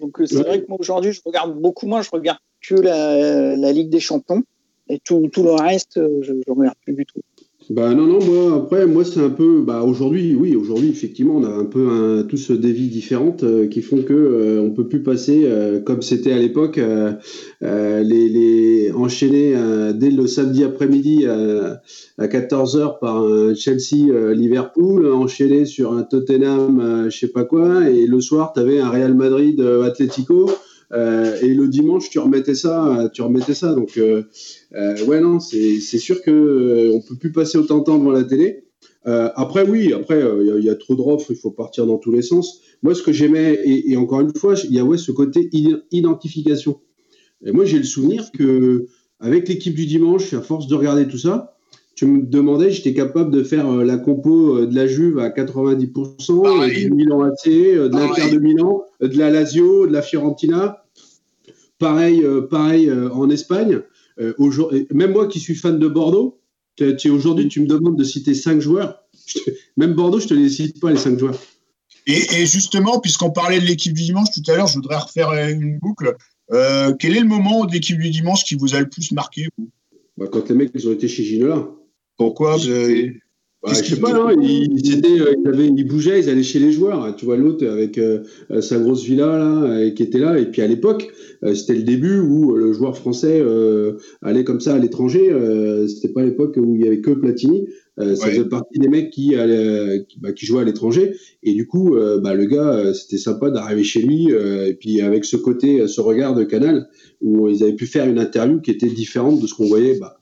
[0.00, 3.72] Donc c'est vrai que moi aujourd'hui, je regarde beaucoup moins, je regarde que la, la
[3.72, 4.42] Ligue des Champions
[4.88, 7.20] et tout, tout le reste, je ne regarde plus du tout.
[7.70, 9.62] Bah non, non, moi, après, moi, c'est un peu.
[9.62, 13.68] Bah aujourd'hui, oui, aujourd'hui, effectivement, on a un peu un, tous des vies différentes euh,
[13.68, 17.12] qui font que euh, on peut plus passer, euh, comme c'était à l'époque, euh,
[17.62, 19.54] les, les enchaîner
[19.94, 21.80] dès le samedi après-midi à
[22.18, 28.52] 14h par un Chelsea-Liverpool, enchaîner sur un Tottenham, je sais pas quoi, et le soir,
[28.52, 30.50] tu avais un Real Madrid-Atlético.
[30.92, 33.74] Euh, et le dimanche, tu remettais ça, tu remettais ça.
[33.74, 34.24] Donc, euh,
[34.74, 38.24] euh, ouais, non, c'est sûr que on peut plus passer autant de temps devant la
[38.24, 38.64] télé.
[39.04, 40.22] après, oui, après,
[40.58, 42.60] il y, a trop d'offres, il faut partir dans tous les sens.
[42.82, 45.48] Moi, ce que j'aimais, et, encore une fois, il y a ouais, ce côté
[45.90, 46.80] identification.
[47.44, 48.86] Et moi, j'ai le souvenir que
[49.18, 51.56] avec l'équipe du dimanche, à force de regarder tout ça,
[52.00, 56.90] tu me demandais, j'étais capable de faire la compo de la Juve à 90%, du
[56.92, 60.82] Milan AC, de l'Inter de Milan, de la Lazio, de la Fiorentina.
[61.78, 63.80] Pareil, euh, pareil euh, en Espagne.
[64.18, 64.32] Euh,
[64.94, 66.40] même moi qui suis fan de Bordeaux,
[67.10, 69.04] aujourd'hui, tu me demandes de citer cinq joueurs.
[69.76, 71.38] même Bordeaux, je te les cite pas, les cinq joueurs.
[72.06, 75.78] Et, justement, puisqu'on parlait de l'équipe du dimanche tout à l'heure, je voudrais refaire une
[75.78, 76.16] boucle.
[76.48, 79.48] quel est le moment de l'équipe du dimanche qui vous a le plus marqué
[80.16, 81.68] bah, Quand les mecs ils ont été chez Ginola.
[82.20, 82.58] Pourquoi
[83.62, 86.58] bah, je sais pas, non, ils, étaient, euh, ils, avaient, ils, bougeaient, ils allaient chez
[86.58, 87.14] les joueurs.
[87.16, 90.38] Tu vois l'autre avec euh, euh, sa grosse villa là, qui était là.
[90.38, 91.08] Et puis à l'époque,
[91.54, 93.42] c'était le début où le joueur français
[94.22, 95.30] allait comme ça à l'étranger.
[95.88, 97.66] c'était pas l'époque où il y avait que Platini.
[97.98, 101.14] ça faisait partie des mecs qui, allaient, qui, bah, qui jouaient à l'étranger.
[101.42, 104.28] Et du coup, bah, le gars, c'était sympa d'arriver chez lui.
[104.30, 106.88] et puis avec ce côté, ce regard de Canal,
[107.22, 110.18] où ils avaient pu faire une interview qui était différente de ce qu'on voyait bah,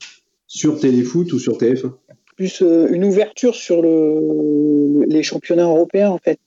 [0.49, 1.93] sur Téléfoot ou sur TF1
[2.39, 6.39] plus euh, une ouverture sur le, les championnats européens, en fait.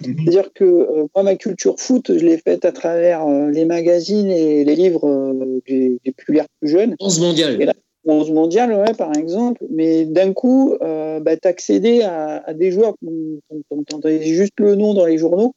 [0.00, 0.16] Mhm.
[0.16, 4.30] C'est-à-dire que euh, moi, ma culture foot, je l'ai faite à travers euh, les magazines
[4.30, 6.96] et les livres des, des plus jeunes.
[6.98, 7.74] 11 mondial.
[8.06, 9.62] 11 mondial, ouais, par exemple.
[9.68, 13.38] Mais d'un coup, bah, tu accédais à, à, des joueurs dont
[13.70, 15.54] tu entendais juste le nom dans les journaux.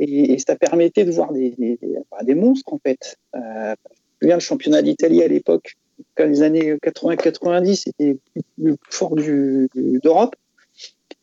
[0.00, 1.78] et, et, ça permettait de voir des, des,
[2.22, 3.18] des monstres, en fait.
[3.36, 3.74] Euh,
[4.22, 5.74] je le championnat d'Italie à l'époque,
[6.18, 8.16] les années 80-90, c'était
[8.58, 10.34] le plus fort d'Europe.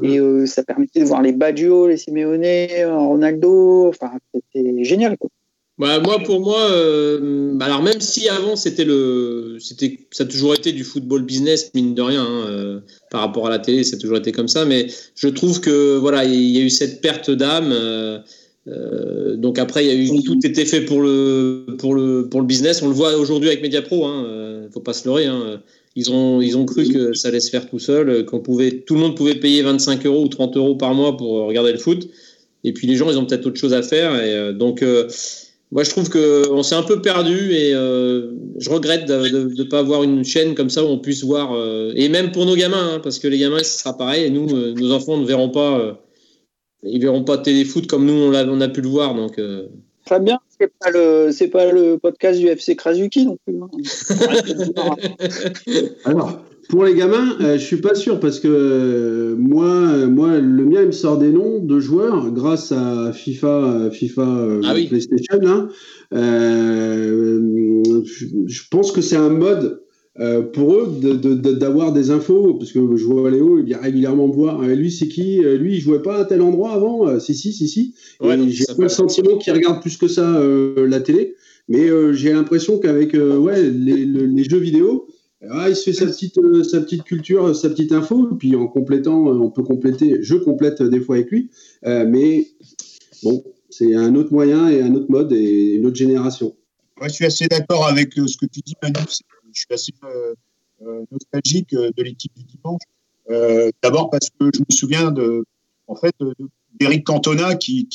[0.01, 2.45] Et euh, ça permettait de voir les Baggio, les Simeone,
[2.85, 3.89] Ronaldo.
[3.89, 5.17] Enfin, c'était génial.
[5.77, 10.27] Bah, moi, pour moi, euh, bah, alors même si avant c'était le, c'était, ça a
[10.27, 13.85] toujours été du football business mine de rien hein, euh, par rapport à la télé,
[13.85, 14.65] ça a toujours été comme ça.
[14.65, 17.73] Mais je trouve que voilà, il y a eu cette perte d'âme.
[18.69, 22.41] Euh, donc après, il y a eu tout était fait pour le pour le pour
[22.41, 22.81] le business.
[22.81, 24.05] On le voit aujourd'hui avec Mediapro.
[24.05, 25.25] Hein, euh, faut pas se leurrer.
[25.25, 25.61] Hein.
[25.95, 28.93] Ils ont ils ont cru que ça allait se faire tout seul, qu'on pouvait tout
[28.93, 32.07] le monde pouvait payer 25 euros ou 30 euros par mois pour regarder le foot.
[32.63, 34.13] Et puis les gens, ils ont peut-être autre chose à faire.
[34.15, 34.83] Et euh, donc
[35.71, 39.79] moi, je trouve que on s'est un peu perdu et je regrette de ne pas
[39.79, 41.55] avoir une chaîne comme ça où on puisse voir.
[41.95, 44.25] et même pour nos gamins, hein, parce que les gamins, ce sera pareil.
[44.25, 45.99] Et nous, nos enfants ne verront pas
[46.83, 49.67] ils verront pas téléfoot comme nous on a, on a pu le voir donc euh...
[50.05, 53.55] Très bien, c'est pas le c'est pas le podcast du FC Krasuki non plus.
[53.61, 53.69] Hein.
[56.05, 60.65] Alors pour les gamins, euh, je suis pas sûr parce que euh, moi moi le
[60.65, 65.39] mien il me sort des noms de joueurs grâce à FIFA FIFA euh, ah PlayStation.
[65.45, 65.69] Hein.
[66.11, 67.99] Je,
[68.47, 69.83] je pense que c'est un mode
[70.19, 74.33] euh, pour eux d'avoir des infos, parce que je vois Léo, il vient régulièrement me
[74.33, 74.61] voir.
[74.61, 77.53] Euh, lui, c'est qui euh, Lui, il jouait pas à tel endroit avant Si, si,
[77.53, 77.95] si, si.
[78.21, 80.41] j'ai pas le sentiment qu'il regarde plus que ça
[80.75, 81.35] la télé,
[81.69, 85.07] mais j'ai l'impression qu'avec ouais, les, les, jeux vidéo,
[85.49, 88.67] ah, il se fait sa petite, sa petite culture, sa petite info, et puis en
[88.67, 90.17] complétant, on peut compléter.
[90.21, 91.49] Je complète des fois avec lui,
[91.83, 92.47] mais
[93.23, 96.53] bon, c'est un autre moyen et un autre mode et une autre génération.
[96.97, 98.95] Moi, je suis assez d'accord avec ce que tu dis, Manu
[99.53, 100.33] je suis assez euh,
[100.81, 102.81] euh, nostalgique euh, de l'équipe du dimanche.
[103.83, 105.45] D'abord parce que je me souviens de,
[105.85, 106.15] en fait,
[106.79, 107.87] d'Eric Cantona qui,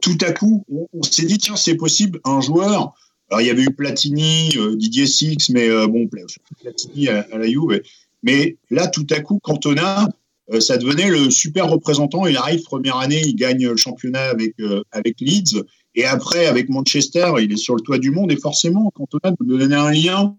[0.00, 2.94] tout à coup, on, s'est dit tiens, c'est possible, un joueur.
[3.28, 7.82] Alors il y avait eu Platini, Didier Six, mais bon, Platini à, la Juve.
[8.22, 10.08] Mais là, tout à coup, Cantona,
[10.60, 12.24] ça devenait le super représentant.
[12.24, 14.54] Il arrive première année, il gagne le championnat avec
[14.92, 15.64] avec Leeds,
[15.96, 18.30] et après avec Manchester, il est sur le toit du monde.
[18.30, 20.36] Et forcément, Cantona nous donnait un lien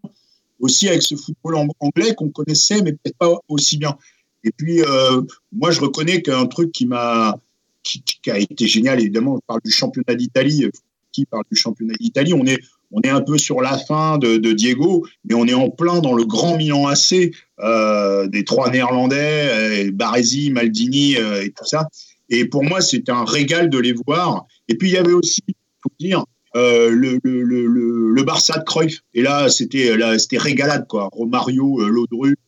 [0.60, 3.98] aussi avec ce football anglais qu'on connaissait, mais peut-être pas aussi bien.
[4.44, 7.38] Et puis, euh, moi, je reconnais qu'un truc qui m'a,
[7.84, 10.70] qui, a été génial, évidemment, on parle du championnat d'Italie.
[11.12, 12.60] Qui parle du championnat d'Italie On est,
[12.92, 16.14] on est un peu sur la fin de, Diego, mais on est en plein dans
[16.14, 21.88] le grand Milan AC euh, des trois Néerlandais, Baresi, Maldini et tout ça.
[22.30, 24.46] Et pour moi, c'était un régal de les voir.
[24.68, 25.42] Et puis il y avait aussi,
[25.82, 26.26] faut dire,
[26.56, 29.02] le, le, le, le, Barça de Cruyff.
[29.14, 31.10] Et là, c'était là, c'était régalade quoi.
[31.12, 32.40] Romario, Laudrup,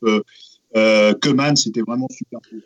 [0.76, 2.62] euh, Keman, c'était vraiment super cool.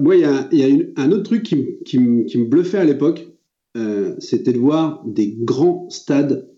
[0.00, 2.84] Moi, il y a, y a un autre truc qui, qui, qui me bluffait à
[2.84, 3.26] l'époque,
[3.76, 6.48] euh, c'était de voir des grands stades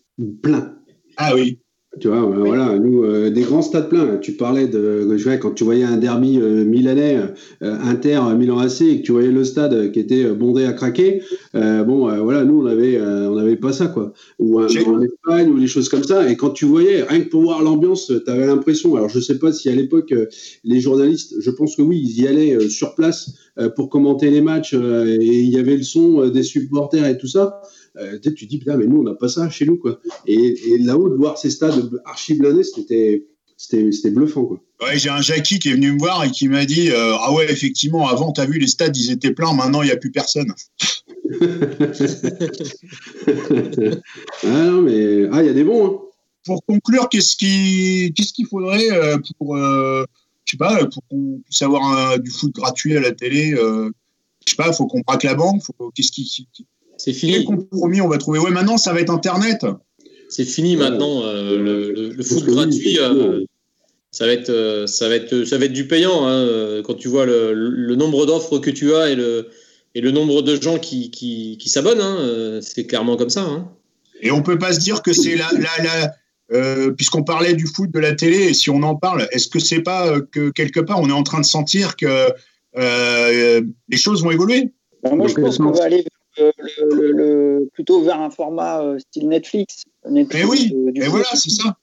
[0.42, 0.76] pleins.
[1.16, 1.58] Ah oui.
[2.00, 4.18] Tu vois, voilà, nous, euh, des grands stades pleins.
[4.18, 7.18] Tu parlais de, je quand tu voyais un derby euh, milanais,
[7.62, 11.22] euh, Inter, Milan AC, et que tu voyais le stade qui était bondé à craquer.
[11.54, 14.12] bon, voilà, nous, on avait, on avait pas ça, quoi.
[14.38, 14.66] Ou en
[15.00, 16.28] Espagne, ou des choses comme ça.
[16.30, 18.96] Et quand tu voyais, rien que pour voir l'ambiance, tu avais l'impression.
[18.96, 20.12] Alors, je sais pas si à l'époque,
[20.64, 23.34] les journalistes, je pense que oui, ils y allaient sur place
[23.74, 27.60] pour commenter les matchs, et il y avait le son des supporters et tout ça.
[27.98, 29.98] Euh, tu te dis, putain, mais nous, on n'a pas ça chez nous, quoi.
[30.26, 33.26] Et, là-haut, de voir ces stades archi blindés, c'était.
[33.58, 34.44] C'était bluffant.
[34.44, 34.60] Quoi.
[34.82, 37.32] Ouais, j'ai un Jackie qui est venu me voir et qui m'a dit euh, Ah
[37.32, 39.96] ouais, effectivement, avant, tu as vu, les stades, ils étaient pleins, maintenant, il n'y a
[39.96, 40.52] plus personne.
[44.42, 45.26] ah non, mais.
[45.32, 45.86] Ah, il y a des bons.
[45.86, 45.98] Hein.
[46.44, 48.12] Pour conclure, qu'est-ce qu'il
[48.46, 49.56] faudrait euh, pour.
[49.56, 50.04] je
[50.44, 53.90] sais pas, pour qu'on puisse avoir du foot gratuit à la télé Je
[54.46, 55.62] sais pas, il faut qu'on braque la banque
[55.94, 56.46] Qu'est-ce qui,
[56.96, 57.32] c'est fini.
[57.32, 58.38] Quel compromis on va trouver?
[58.38, 59.64] Ouais, maintenant, ça va être Internet.
[60.28, 61.22] C'est fini maintenant.
[61.24, 63.44] Euh, le, le, foot gratuit, euh,
[64.10, 66.26] ça, va être, euh, ça, va être, ça va être du payant.
[66.26, 69.48] Hein, quand tu vois le, nombre d'offres que tu as et le,
[69.94, 73.42] et le nombre de gens qui, qui, qui s'abonnent, hein, c'est clairement comme ça.
[73.42, 73.68] Hein.
[74.20, 77.90] Et on peut pas se dire que c'est la, la, la puisqu'on parlait du foot
[77.90, 81.00] de la télé, et si on en parle, est-ce que c'est pas que quelque part
[81.00, 82.28] on est en train de sentir que
[82.76, 84.72] les choses vont évoluer?
[85.04, 86.04] Moi, je pense qu'on va aller
[86.38, 89.84] le, plutôt vers un format euh, style Netflix.
[90.08, 91.76] Netflix et oui, euh, et voilà, c'est ça.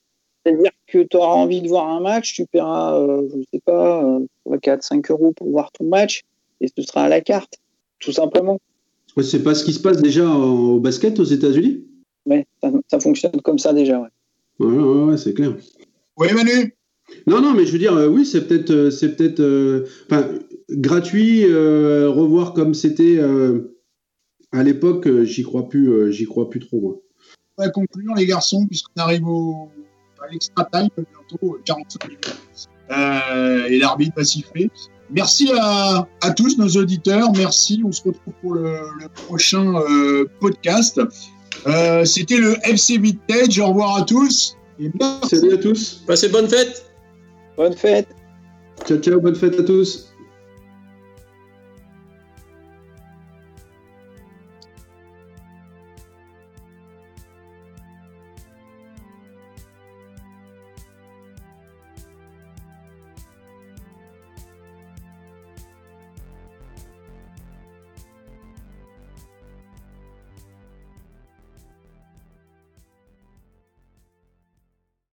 [0.44, 3.60] C'est-à-dire que tu auras envie de voir un match, tu paieras, euh, je ne sais
[3.64, 4.20] pas,
[4.60, 6.22] 4, 5 euros pour voir ton match,
[6.60, 7.58] et ce sera à la carte,
[7.98, 8.60] tout simplement.
[9.22, 11.84] c'est pas ce qui se passe déjà au basket aux États-Unis?
[12.26, 12.44] Oui,
[12.90, 14.08] ça, fonctionne comme ça déjà, ouais.
[14.58, 15.56] Ouais, ouais, ouais c'est clair.
[16.18, 16.74] Oui, Manu?
[17.26, 20.28] Non, non, mais je veux dire, oui, c'est peut-être, c'est peut-être, enfin,
[20.70, 23.18] gratuit, revoir comme c'était
[24.54, 26.80] à l'époque, euh, j'y crois plus, euh, j'y crois plus trop.
[26.80, 27.00] Moi.
[27.58, 29.68] On va conclure, les garçons, puisqu'on arrive au,
[30.22, 32.36] à l'extra time, bientôt 45 minutes.
[32.90, 34.70] Euh, et l'arbitre va siffler.
[35.10, 37.32] Merci à, à, tous nos auditeurs.
[37.36, 37.82] Merci.
[37.84, 38.78] On se retrouve pour le,
[39.26, 39.74] prochain
[40.40, 41.00] podcast.
[42.04, 43.58] C'était le FC Vintage.
[43.58, 44.56] Au revoir à tous.
[44.80, 44.90] Et
[45.28, 46.02] Salut à tous.
[46.06, 46.90] Passez bonne fête.
[47.56, 48.08] Bonne fête.
[48.86, 49.20] Ciao, ciao.
[49.20, 50.13] Bonne fête à tous.